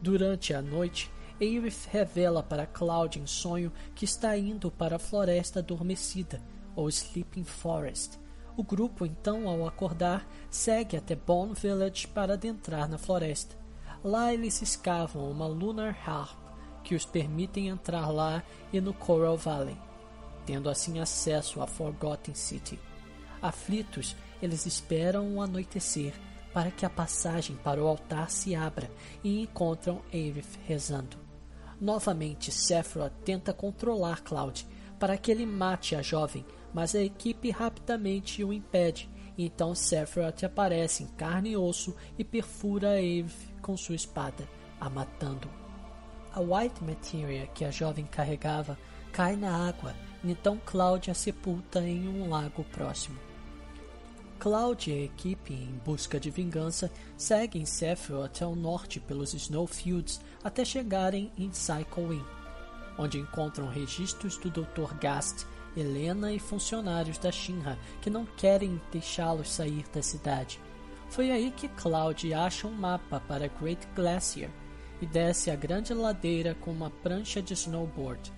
[0.00, 1.08] Durante a noite,
[1.40, 6.42] Aerith revela para Cloud em sonho que está indo para a Floresta Adormecida,
[6.74, 8.18] ou Sleeping Forest.
[8.56, 13.56] O grupo, então, ao acordar, segue até Bone Village para adentrar na floresta.
[14.02, 16.36] Lá eles escavam uma Lunar Harp
[16.82, 19.76] que os permitem entrar lá e no Coral Valley,
[20.44, 22.76] tendo assim acesso à Forgotten City.
[23.40, 26.12] Aflitos, eles esperam o anoitecer
[26.54, 28.88] para que a passagem para o altar se abra
[29.24, 31.18] e encontram Aerith rezando.
[31.80, 34.64] Novamente, Sephiroth tenta controlar Cloud
[34.98, 39.10] para que ele mate a jovem, mas a equipe rapidamente o impede.
[39.36, 44.48] Então Sephiroth aparece em carne e osso e perfura Aerith com sua espada,
[44.80, 45.50] a matando.
[46.32, 48.78] A White Materia que a jovem carregava
[49.12, 53.23] cai na água, então Cloud a sepulta em um lago próximo.
[54.44, 60.66] Cloud e a equipe, em busca de vingança, seguem Sephiroth ao norte pelos Snowfields até
[60.66, 62.24] chegarem em Cycle Inn,
[62.98, 64.92] onde encontram registros do Dr.
[65.00, 70.60] Gast, Helena e funcionários da Shinra que não querem deixá-los sair da cidade.
[71.08, 74.50] Foi aí que Cloud acha um mapa para Great Glacier
[75.00, 78.30] e desce a grande ladeira com uma prancha de snowboard.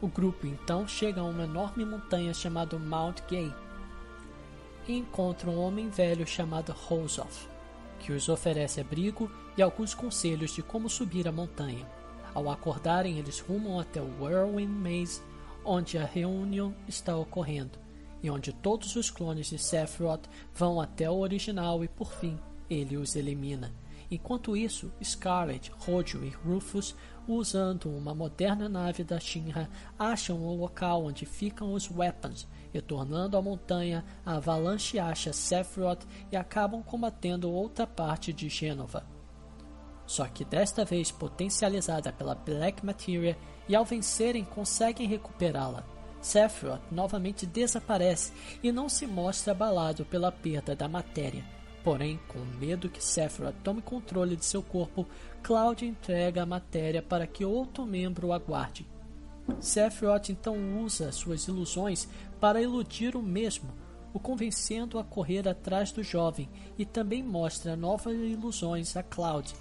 [0.00, 3.54] O grupo então chega a uma enorme montanha chamada Mount Gay,
[4.86, 7.48] e encontram um homem velho chamado Rosoff,
[8.00, 11.86] que os oferece abrigo e alguns conselhos de como subir a montanha.
[12.34, 15.22] Ao acordarem, eles rumam até o Whirlwind Maze,
[15.64, 17.78] onde a reunião está ocorrendo,
[18.22, 22.38] e onde todos os clones de Sephiroth vão até o original e, por fim,
[22.68, 23.72] ele os elimina.
[24.10, 26.94] Enquanto isso, Scarlet, Rodio e Rufus,
[27.26, 33.42] usando uma moderna nave da Shinra, acham o local onde ficam os Weapons Retornando à
[33.42, 39.04] montanha, a avalanche acha Sephiroth e acabam combatendo outra parte de Gênova.
[40.06, 43.36] Só que desta vez potencializada pela Black Materia,
[43.68, 45.84] e ao vencerem conseguem recuperá-la.
[46.20, 51.44] Sephiroth novamente desaparece e não se mostra abalado pela perda da matéria.
[51.82, 55.06] Porém, com medo que Sephiroth tome controle de seu corpo,
[55.42, 58.86] Cloud entrega a matéria para que outro membro aguarde.
[59.58, 62.08] Sephiroth então usa suas ilusões
[62.42, 63.72] para iludir o mesmo,
[64.12, 69.54] o convencendo a correr atrás do jovem e também mostra novas ilusões a Cloud.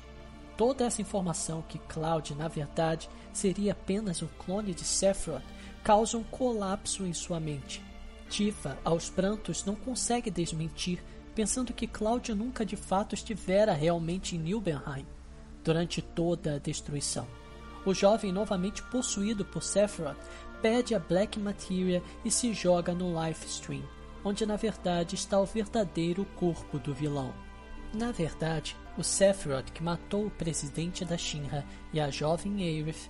[0.58, 5.44] Toda essa informação que Cloud, na verdade, seria apenas um clone de Sephiroth
[5.84, 7.84] causa um colapso em sua mente.
[8.28, 11.04] Tifa, aos prantos, não consegue desmentir,
[11.36, 15.06] pensando que Cloud nunca de fato estivera realmente em Nilbenheim
[15.64, 17.28] durante toda a destruição.
[17.86, 20.18] O jovem, novamente possuído por Sephiroth,
[20.62, 23.84] pede a Black Materia e se joga no Life Stream,
[24.24, 27.34] onde na verdade está o verdadeiro corpo do vilão.
[27.93, 33.09] Na verdade, o Sephiroth que matou o presidente da Shinra e a jovem Aerith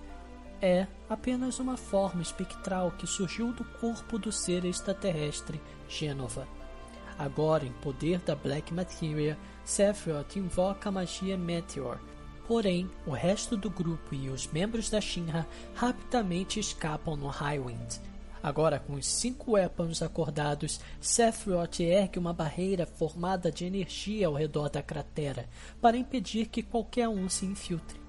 [0.62, 6.47] é apenas uma forma espectral que surgiu do corpo do ser extraterrestre Genova.
[7.18, 11.99] Agora, em poder da Black Materia, Sephiroth invoca a magia Meteor.
[12.52, 18.02] Porém, o resto do grupo e os membros da Shinra rapidamente escapam no Highwind.
[18.43, 24.70] Agora, com os cinco weapons acordados, Sephiroth ergue uma barreira formada de energia ao redor
[24.70, 25.47] da cratera
[25.80, 28.02] para impedir que qualquer um se infiltre.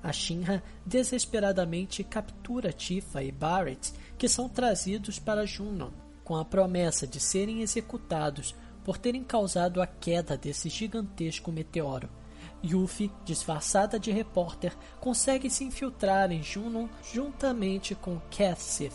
[0.00, 5.90] A Shinra desesperadamente captura Tifa e Barret, que são trazidos para Junon,
[6.22, 12.19] com a promessa de serem executados por terem causado a queda desse gigantesco meteoro.
[12.64, 18.90] Yuffie, disfarçada de repórter, consegue se infiltrar em Junon juntamente com Cath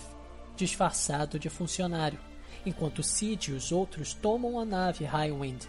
[0.55, 2.19] disfarçado de funcionário,
[2.65, 5.67] enquanto Sid e os outros tomam a nave Highwind.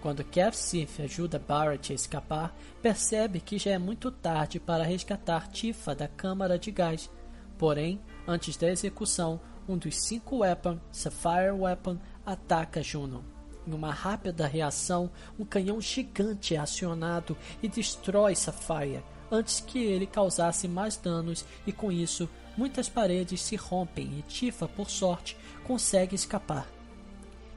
[0.00, 5.94] Quando Sith ajuda Barrett a escapar, percebe que já é muito tarde para resgatar Tifa
[5.94, 7.10] da câmara de gás.
[7.56, 13.33] Porém, antes da execução, um dos cinco Weapon, Sapphire Weapon, ataca Juno.
[13.66, 20.06] Em uma rápida reação, um canhão gigante é acionado e destrói Sapphire, antes que ele
[20.06, 26.14] causasse mais danos e com isso muitas paredes se rompem e Tifa, por sorte, consegue
[26.14, 26.66] escapar.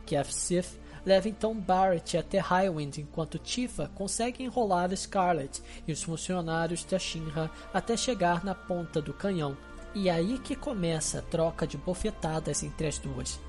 [0.05, 6.83] Kev Sith leva então Barrett até Highwind, enquanto Tifa consegue enrolar Scarlet e os funcionários
[6.83, 9.57] da Shinra até chegar na ponta do canhão.
[9.95, 13.39] E é aí que começa a troca de bofetadas entre as duas.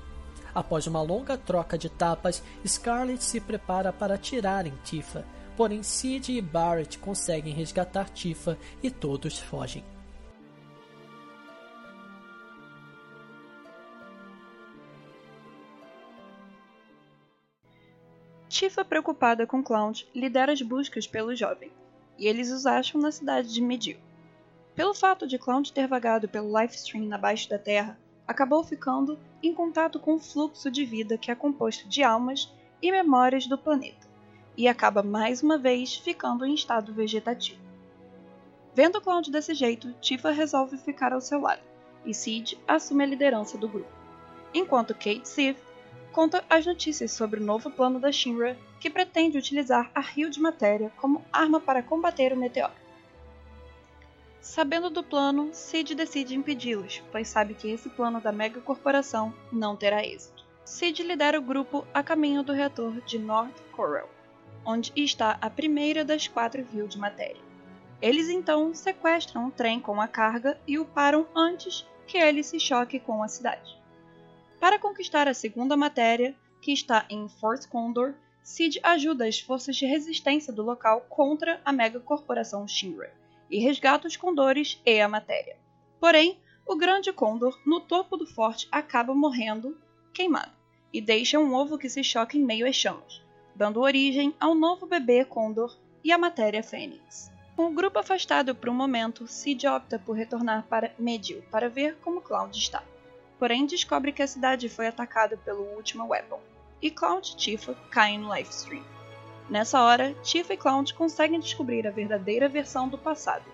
[0.53, 5.25] Após uma longa troca de tapas, Scarlet se prepara para atirar em Tifa,
[5.55, 9.83] porém Sid e Barrett conseguem resgatar Tifa e todos fogem.
[18.49, 21.71] Tifa, preocupada com Cloud, lidera as buscas pelo jovem,
[22.17, 23.97] e eles os acham na cidade de Medil.
[24.75, 27.97] Pelo fato de Cloud ter vagado pelo Lifestream abaixo da Terra,
[28.29, 32.91] acabou ficando em contato com o fluxo de vida que é composto de almas e
[32.91, 34.07] memórias do planeta,
[34.55, 37.59] e acaba mais uma vez ficando em estado vegetativo.
[38.75, 41.63] Vendo Cloud desse jeito, Tifa resolve ficar ao seu lado,
[42.05, 43.89] e Sid assume a liderança do grupo,
[44.53, 45.57] enquanto Kate Sith
[46.11, 50.39] conta as notícias sobre o novo plano da Shinra, que pretende utilizar a Rio de
[50.39, 52.73] Matéria como arma para combater o meteoro.
[54.41, 59.75] Sabendo do plano, Sid decide impedi-los, pois sabe que esse plano da mega corporação não
[59.75, 60.45] terá êxito.
[60.63, 64.09] Sid lidera o grupo a caminho do reator de North Coral,
[64.65, 67.41] onde está a primeira das quatro Rio de Matéria.
[68.01, 72.61] Eles então sequestram um trem com a carga e o param antes que ele se
[72.61, 73.77] choque com a cidade.
[74.57, 79.85] Para conquistar a segunda matéria, que está em Fort Condor, Sid ajuda as forças de
[79.85, 83.11] resistência do local contra a mega corporação Shinra
[83.49, 85.57] e resgata os condores e a matéria.
[85.99, 89.77] Porém, o grande condor no topo do forte acaba morrendo
[90.13, 90.51] queimado
[90.93, 93.21] e deixa um ovo que se choca em meio às chamas,
[93.55, 97.31] dando origem ao novo bebê condor e a matéria fênix.
[97.55, 101.97] Com o grupo afastado por um momento, Sid opta por retornar para Medil para ver
[102.01, 102.83] como Cloud está
[103.39, 106.41] porém descobre que a cidade foi atacada pelo último Weapon,
[106.81, 108.98] e Cloud e Tifa caem no Lifestream.
[109.49, 113.45] Nessa hora, Tifa e Cloud conseguem descobrir a verdadeira versão do passado,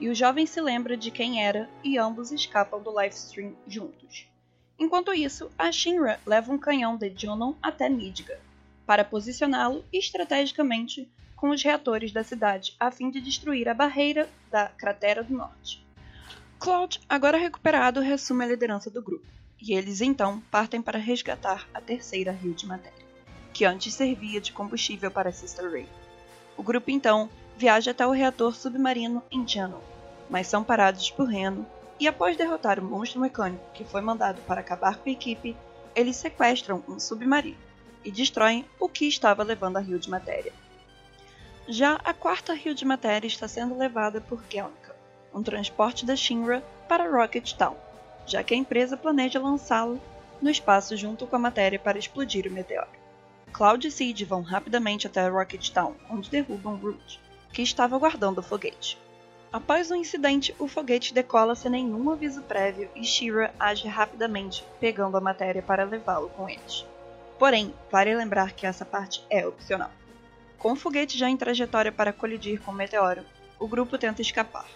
[0.00, 4.26] e o jovem se lembra de quem era e ambos escapam do Lifestream juntos.
[4.76, 8.40] Enquanto isso, a Shinra leva um canhão de Junon até Midgar,
[8.84, 14.66] para posicioná-lo estrategicamente com os reatores da cidade a fim de destruir a barreira da
[14.66, 15.86] Cratera do Norte.
[16.58, 19.26] Cloud, agora recuperado, reassume a liderança do grupo,
[19.62, 23.03] e eles então partem para resgatar a terceira rio de matéria,
[23.54, 25.88] que antes servia de combustível para Sister Ray.
[26.56, 29.82] O grupo então viaja até o reator submarino Channel,
[30.28, 31.64] mas são parados por Reno,
[32.00, 35.56] E após derrotar o monstro mecânico que foi mandado para acabar com a equipe,
[35.94, 37.56] eles sequestram um submarino
[38.04, 40.52] e destroem o que estava levando a Rio de Matéria.
[41.68, 44.94] Já a quarta Rio de Matéria está sendo levada por Gelnica,
[45.32, 47.76] um transporte da Shinra para Rocket Town,
[48.26, 50.00] já que a empresa planeja lançá-lo
[50.42, 53.03] no espaço junto com a matéria para explodir o meteoro.
[53.54, 57.20] Cloud e Seed vão rapidamente até Rocket Town, onde derrubam Root,
[57.52, 58.98] que estava guardando o foguete.
[59.52, 65.16] Após o incidente, o foguete decola sem nenhum aviso prévio e Shira age rapidamente, pegando
[65.16, 66.84] a matéria para levá-lo com eles.
[67.38, 69.92] Porém, vale lembrar que essa parte é opcional.
[70.58, 73.22] Com o foguete já em trajetória para colidir com o meteoro,
[73.56, 74.66] o grupo tenta escapar.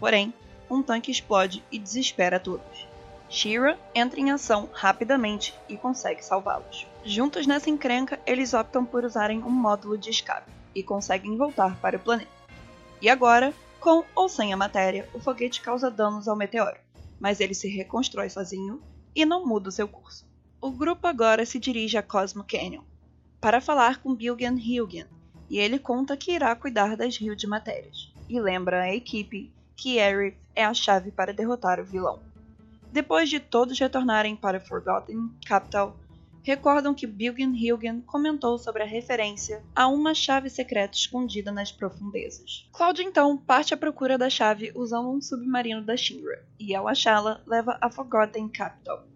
[0.00, 0.32] Porém,
[0.70, 2.88] um tanque explode e desespera todos.
[3.28, 6.90] Shira entra em ação rapidamente e consegue salvá-los.
[7.04, 11.96] Juntos nessa encrenca, eles optam por usarem um módulo de escape e conseguem voltar para
[11.96, 12.30] o planeta.
[13.00, 16.78] E agora, com ou sem a matéria, o foguete causa danos ao meteoro,
[17.18, 18.80] mas ele se reconstrói sozinho
[19.16, 20.24] e não muda seu curso.
[20.60, 22.84] O grupo agora se dirige a Cosmo Canyon
[23.40, 25.06] para falar com Bilgen Hilgen,
[25.50, 29.98] e ele conta que irá cuidar das rios de matérias, e lembra a equipe que
[29.98, 32.20] Aerith é a chave para derrotar o vilão.
[32.92, 35.96] Depois de todos retornarem para Forgotten Capital,
[36.42, 42.68] recordam que Bilgen Hilgen comentou sobre a referência a uma chave secreta escondida nas profundezas.
[42.72, 47.40] Cloud então parte à procura da chave usando um submarino da Shinra, e ao achá-la,
[47.46, 49.06] leva a Forgotten Capital.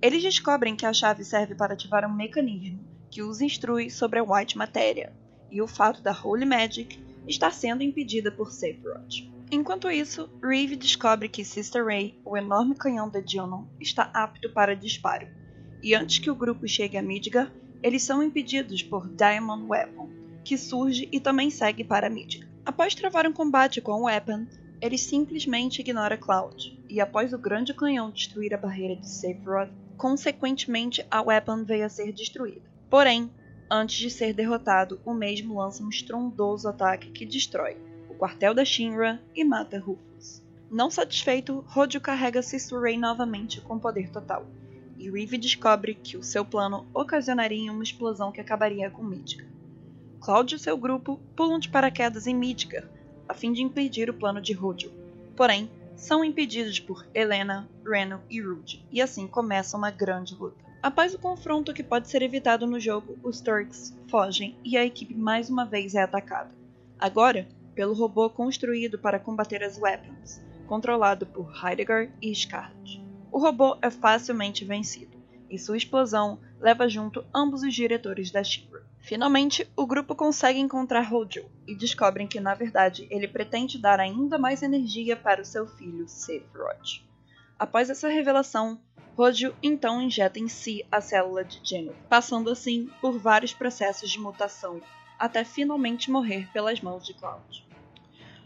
[0.00, 4.22] Eles descobrem que a chave serve para ativar um mecanismo que os instrui sobre a
[4.22, 5.12] White Matéria,
[5.50, 9.26] e o fato da Holy Magic estar sendo impedida por Sephiroth.
[9.50, 14.76] Enquanto isso, Reeve descobre que Sister Ray, o enorme canhão de Junon, está apto para
[14.76, 15.26] disparo,
[15.82, 17.52] e antes que o grupo chegue a Midgar,
[17.82, 20.08] eles são impedidos por Diamond Weapon,
[20.44, 22.48] que surge e também segue para Midgar.
[22.64, 24.46] Após travar um combate com o Weapon,
[24.80, 31.04] ele simplesmente ignora Cloud, e após o grande canhão destruir a barreira de Sephiroth, consequentemente
[31.10, 32.62] a Weapon veio a ser destruída.
[32.88, 33.30] Porém,
[33.70, 37.76] antes de ser derrotado, o mesmo lança um estrondoso ataque que destrói
[38.08, 40.42] o quartel da Shinra e mata Rufus.
[40.70, 44.46] Não satisfeito, Rodio carrega Sister Ray novamente com poder total,
[44.98, 49.46] e Reeve descobre que o seu plano ocasionaria uma explosão que acabaria com Midgar.
[50.20, 52.84] Cloud e seu grupo pulam de paraquedas em Midgar,
[53.28, 54.92] a fim de impedir o plano de Rodio.
[55.36, 60.64] Porém, são impedidos por Helena, Reno e Rude, e assim começa uma grande luta.
[60.80, 65.14] Após o confronto que pode ser evitado no jogo, os Turks fogem e a equipe
[65.14, 66.50] mais uma vez é atacada.
[66.98, 73.07] Agora, pelo robô construído para combater as Weapons, controlado por Heidegger e Scarlet.
[73.38, 75.16] O robô é facilmente vencido,
[75.48, 78.84] e sua explosão leva junto ambos os diretores da Shinra.
[78.98, 84.38] Finalmente, o grupo consegue encontrar Hojo e descobrem que, na verdade, ele pretende dar ainda
[84.38, 87.04] mais energia para o seu filho, Sephiroth.
[87.56, 88.80] Após essa revelação,
[89.16, 94.18] Hojo então injeta em si a célula de Geno, passando assim por vários processos de
[94.18, 94.82] mutação,
[95.16, 97.64] até finalmente morrer pelas mãos de Cloud.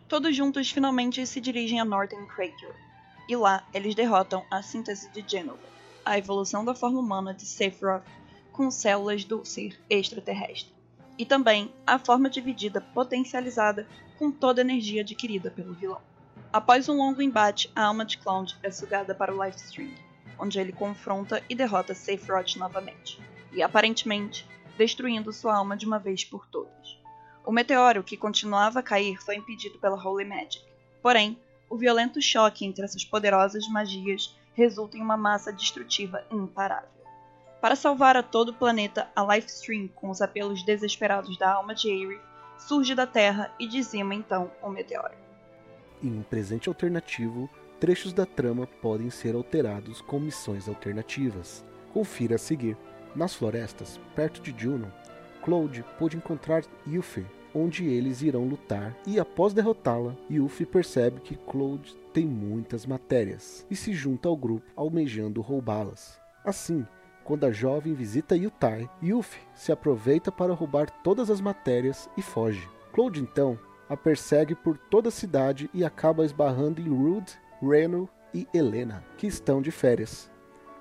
[0.07, 2.92] Todos juntos finalmente se dirigem a Northern Crater,
[3.29, 5.59] e lá eles derrotam a síntese de Genova,
[6.05, 8.05] a evolução da forma humana de Sephiroth
[8.53, 10.73] com células do ser extraterrestre,
[11.19, 13.87] e também a forma dividida potencializada
[14.19, 16.01] com toda a energia adquirida pelo vilão.
[16.53, 19.95] Após um longo embate, a alma de Cloud é sugada para o Lifestream,
[20.39, 23.19] onde ele confronta e derrota Sephiroth novamente,
[23.53, 24.47] e aparentemente
[24.77, 26.99] destruindo sua alma de uma vez por todas.
[27.45, 30.63] O meteoro que continuava a cair foi impedido pela Holy Magic,
[31.03, 31.39] porém,
[31.73, 36.91] o violento choque entre essas poderosas magias resulta em uma massa destrutiva imparável.
[37.63, 41.91] Para salvar a todo o planeta, a Lifestream, com os apelos desesperados da alma de
[41.91, 42.21] Aerith,
[42.59, 45.15] surge da Terra e dizima então o meteoro.
[46.03, 47.49] Em um presente alternativo,
[47.81, 51.65] trechos da trama podem ser alterados com missões alternativas.
[51.95, 52.77] Confira a seguir.
[53.17, 54.93] Nas florestas, perto de Juno,
[55.43, 61.95] Cloud pôde encontrar Yuffie, onde eles irão lutar, e após derrotá-la, Yuffie percebe que Cloud
[62.13, 66.21] tem muitas matérias e se junta ao grupo almejando roubá-las.
[66.45, 66.87] Assim,
[67.25, 72.69] quando a jovem visita Yutai, Yuffie se aproveita para roubar todas as matérias e foge.
[72.93, 78.47] Cloud então a persegue por toda a cidade e acaba esbarrando em Rude, Reno e
[78.53, 80.31] Helena, que estão de férias.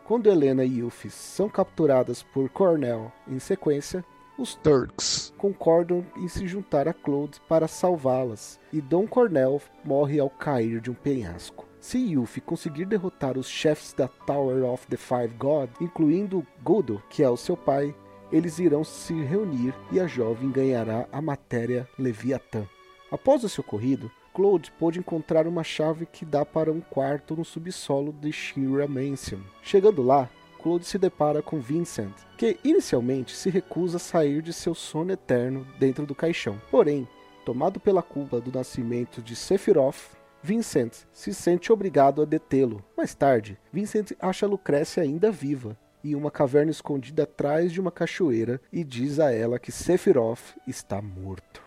[0.05, 4.03] Quando Helena e Yuffie são capturadas por Cornell em sequência,
[4.41, 10.31] os Turks concordam em se juntar a Claude para salvá-las, e Dom Cornell morre ao
[10.31, 11.67] cair de um penhasco.
[11.79, 17.21] Se Yuffie conseguir derrotar os chefes da Tower of the Five Gods, incluindo Godo, que
[17.21, 17.95] é o seu pai,
[18.31, 22.67] eles irão se reunir e a jovem ganhará a matéria Leviatã.
[23.11, 28.13] Após esse ocorrido, Claude pôde encontrar uma chave que dá para um quarto no subsolo
[28.13, 29.41] de Shinra Mansion.
[29.61, 30.29] Chegando lá,
[30.61, 35.65] Claude se depara com Vincent, que inicialmente se recusa a sair de seu sono eterno
[35.79, 36.61] dentro do caixão.
[36.69, 37.07] Porém,
[37.45, 42.83] tomado pela culpa do nascimento de Sephiroth, Vincent se sente obrigado a detê-lo.
[42.97, 48.59] Mais tarde, Vincent acha Lucrécia ainda viva em uma caverna escondida atrás de uma cachoeira
[48.71, 51.61] e diz a ela que Sephiroth está morto.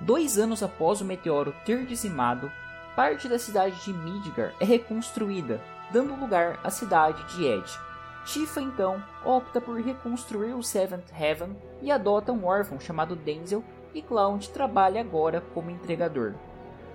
[0.00, 2.50] Dois anos após o meteoro ter dizimado,
[2.96, 5.60] parte da cidade de Midgar é reconstruída,
[5.92, 7.70] dando lugar à cidade de Ed.
[8.24, 13.62] Tifa então opta por reconstruir o Seventh Heaven e adota um órfão chamado Denzel
[13.92, 16.34] e Cloud trabalha agora como entregador.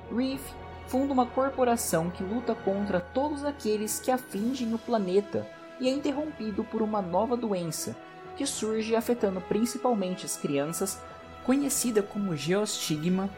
[0.10, 0.44] Reeve
[0.88, 5.46] funda uma corporação que luta contra todos aqueles que afligem o planeta
[5.80, 7.96] e é interrompido por uma nova doença
[8.38, 11.00] que surge afetando principalmente as crianças,
[11.44, 13.30] conhecida como geostigma,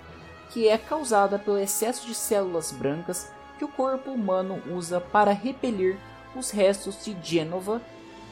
[0.49, 5.99] que é causada pelo excesso de células brancas que o corpo humano usa para repelir
[6.33, 7.81] os restos de Genova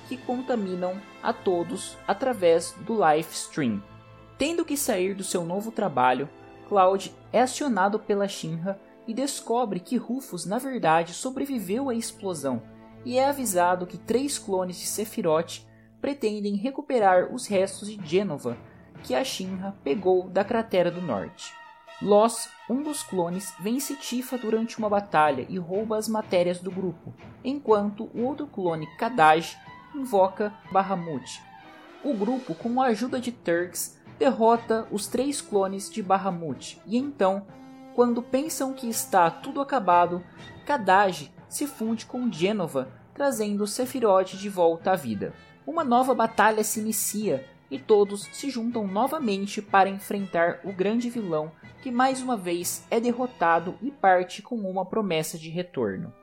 [0.07, 3.83] que contaminam a todos através do live stream.
[4.37, 6.29] Tendo que sair do seu novo trabalho,
[6.69, 12.61] Cloud é acionado pela Shinra e descobre que Rufus na verdade sobreviveu à explosão
[13.03, 15.61] e é avisado que três clones de Sephiroth
[15.99, 18.57] pretendem recuperar os restos de Genova
[19.03, 21.53] que a Shinra pegou da cratera do norte.
[21.99, 27.11] Loss, um dos clones, vence Tifa durante uma batalha e rouba as matérias do grupo,
[27.43, 29.57] enquanto o outro clone, Kadaj,
[29.95, 31.41] invoca Bahamut.
[32.03, 37.47] O grupo, com a ajuda de Turks, derrota os três clones de Bahamut e então,
[37.95, 40.23] quando pensam que está tudo acabado,
[40.67, 45.33] Kadaj se funde com Genova, trazendo Sephiroth de volta à vida.
[45.65, 51.51] Uma nova batalha se inicia e todos se juntam novamente para enfrentar o grande vilão
[51.81, 56.13] que mais uma vez é derrotado e parte com uma promessa de retorno.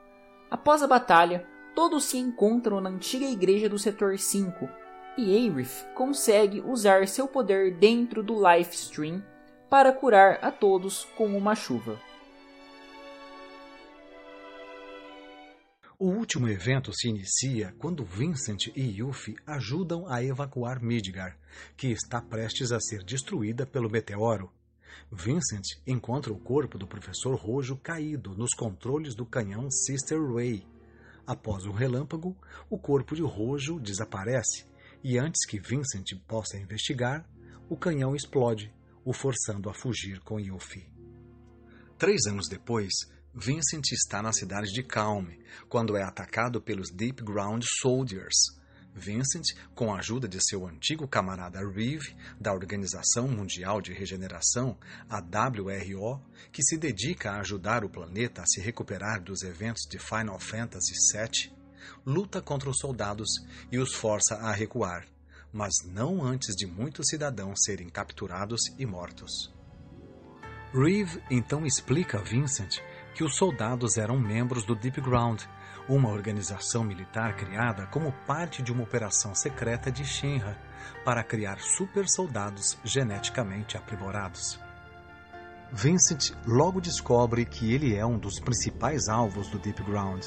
[0.49, 4.67] Após a batalha, todos se encontram na antiga igreja do setor 5
[5.17, 9.23] e Aerith consegue usar seu poder dentro do Life Stream
[9.69, 11.99] para curar a todos com uma chuva.
[15.97, 21.37] O último evento se inicia quando Vincent e Yuffie ajudam a evacuar Midgar,
[21.77, 24.51] que está prestes a ser destruída pelo meteoro.
[25.09, 30.67] Vincent encontra o corpo do professor Rojo caído nos controles do canhão Sister Ray.
[31.25, 32.35] Após um relâmpago,
[32.69, 34.65] o corpo de Rojo desaparece
[35.01, 37.25] e antes que Vincent possa investigar,
[37.69, 38.73] o canhão explode,
[39.05, 40.89] o forçando a fugir com Yuffie.
[41.97, 42.91] Três anos depois,
[43.37, 45.27] Vincent está na cidade de Calm,
[45.67, 48.33] quando é atacado pelos Deep Ground Soldiers.
[48.93, 49.43] Vincent,
[49.75, 54.77] com a ajuda de seu antigo camarada Reeve, da Organização Mundial de Regeneração,
[55.09, 59.99] a WRO, que se dedica a ajudar o planeta a se recuperar dos eventos de
[59.99, 61.53] Final Fantasy VII,
[62.05, 65.05] luta contra os soldados e os força a recuar,
[65.51, 69.53] mas não antes de muitos cidadãos serem capturados e mortos.
[70.73, 72.79] Reeve então explica a Vincent
[73.15, 75.43] que os soldados eram membros do Deep Ground,
[75.87, 80.57] uma organização militar criada como parte de uma operação secreta de Shinra
[81.05, 84.59] para criar super soldados geneticamente aprimorados.
[85.71, 90.25] Vincent logo descobre que ele é um dos principais alvos do Deep Ground,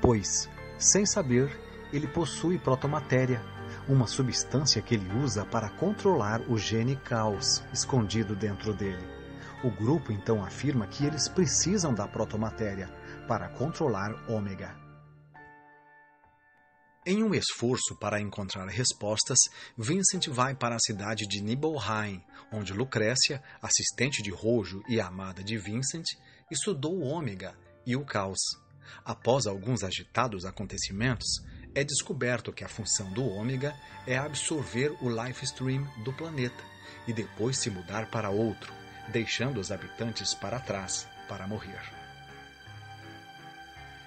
[0.00, 1.50] pois, sem saber,
[1.92, 3.42] ele possui protomatéria,
[3.88, 9.17] uma substância que ele usa para controlar o gene caos escondido dentro dele.
[9.62, 12.88] O grupo então afirma que eles precisam da protomatéria
[13.26, 14.76] para controlar Ômega.
[17.04, 19.38] Em um esforço para encontrar respostas,
[19.76, 25.56] Vincent vai para a cidade de Nibelheim, onde Lucrécia, assistente de Rojo e amada de
[25.58, 26.04] Vincent,
[26.50, 28.38] estudou o Ômega e o caos.
[29.04, 31.28] Após alguns agitados acontecimentos,
[31.74, 33.74] é descoberto que a função do Ômega
[34.06, 36.62] é absorver o life stream do planeta
[37.06, 38.72] e depois se mudar para outro,
[39.08, 41.80] deixando os habitantes para trás para morrer.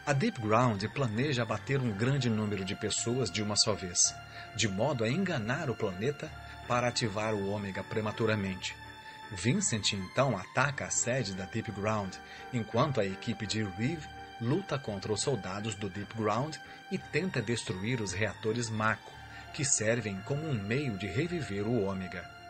[0.06, 4.16] A Deep Ground planeja abater um grande número de pessoas de uma só vez,
[4.56, 6.30] de modo a enganar o planeta
[6.68, 8.76] para ativar o Ômega prematuramente.
[9.32, 12.16] Vincent então ataca a sede da Deep Ground,
[12.52, 14.08] enquanto a equipe de Reeve
[14.42, 16.56] luta contra os soldados do Deep Ground
[16.92, 19.12] e tenta destruir os reatores Mako,
[19.54, 22.41] que servem como um meio de reviver o Ômega.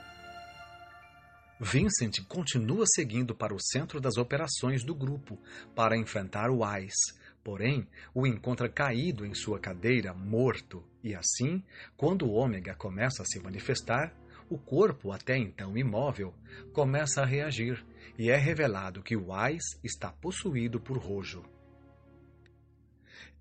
[1.64, 5.40] Vincent continua seguindo para o centro das operações do grupo
[5.76, 11.64] para enfrentar o Ice, porém o encontra caído em sua cadeira, morto, e assim,
[11.96, 14.12] quando o Ômega começa a se manifestar,
[14.50, 16.34] o corpo, até então imóvel,
[16.74, 17.86] começa a reagir
[18.18, 21.44] e é revelado que Wise está possuído por Rojo.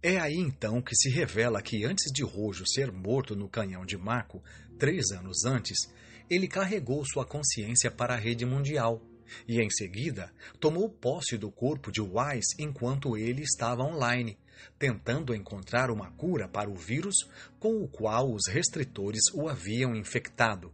[0.03, 3.97] É aí então que se revela que antes de Rojo ser morto no canhão de
[3.97, 4.43] Mako,
[4.79, 5.91] três anos antes,
[6.31, 9.03] ele carregou sua consciência para a rede mundial
[9.47, 14.39] e, em seguida, tomou posse do corpo de Wise enquanto ele estava online,
[14.79, 17.29] tentando encontrar uma cura para o vírus
[17.59, 20.73] com o qual os restritores o haviam infectado.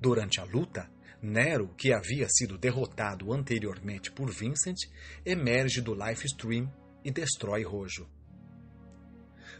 [0.00, 0.90] Durante a luta,
[1.22, 4.76] Nero, que havia sido derrotado anteriormente por Vincent,
[5.24, 6.70] emerge do Life Stream
[7.02, 8.06] e destrói Rojo.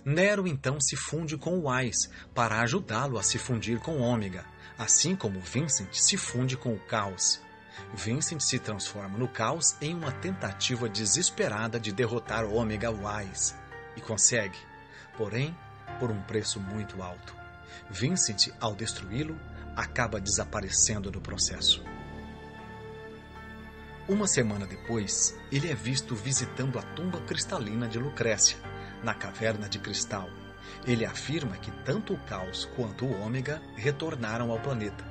[0.05, 4.45] Nero então se funde com Wise para ajudá-lo a se fundir com Ômega,
[4.79, 7.41] assim como Vincent se funde com o Caos.
[7.93, 13.55] Vincent se transforma no Caos em uma tentativa desesperada de derrotar Ômega Wise
[13.97, 14.59] e consegue,
[15.17, 15.57] porém,
[15.99, 17.35] por um preço muito alto.
[17.91, 19.39] Vincent, ao destruí-lo,
[19.77, 21.83] acaba desaparecendo no processo.
[24.09, 28.59] Uma semana depois, ele é visto visitando a tumba cristalina de Lucrécia,
[29.03, 30.29] na caverna de cristal.
[30.87, 35.05] Ele afirma que tanto o Caos quanto o Ômega retornaram ao planeta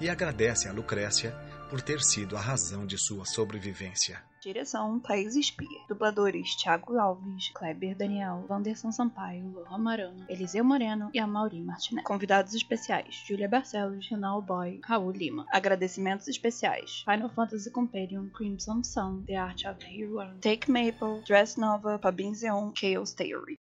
[0.00, 1.32] e agradece a Lucrécia
[1.70, 4.22] por ter sido a razão de sua sobrevivência.
[4.42, 5.68] Direção Thaís Espia.
[5.88, 12.04] Dubladores Thiago Alves, Kleber Daniel, Wanderson Sampaio, Lohan Marano, Eliseu Moreno e Amaury Martinez.
[12.04, 15.46] Convidados especiais: Júlia Barcelos, Renal Boy, Raul Lima.
[15.48, 22.00] Agradecimentos especiais: Final Fantasy Companion, Crimson Sun, The Art of Hero, Take Maple, Dress Nova,
[22.00, 23.60] Fabin Zeon, Chaos Theory.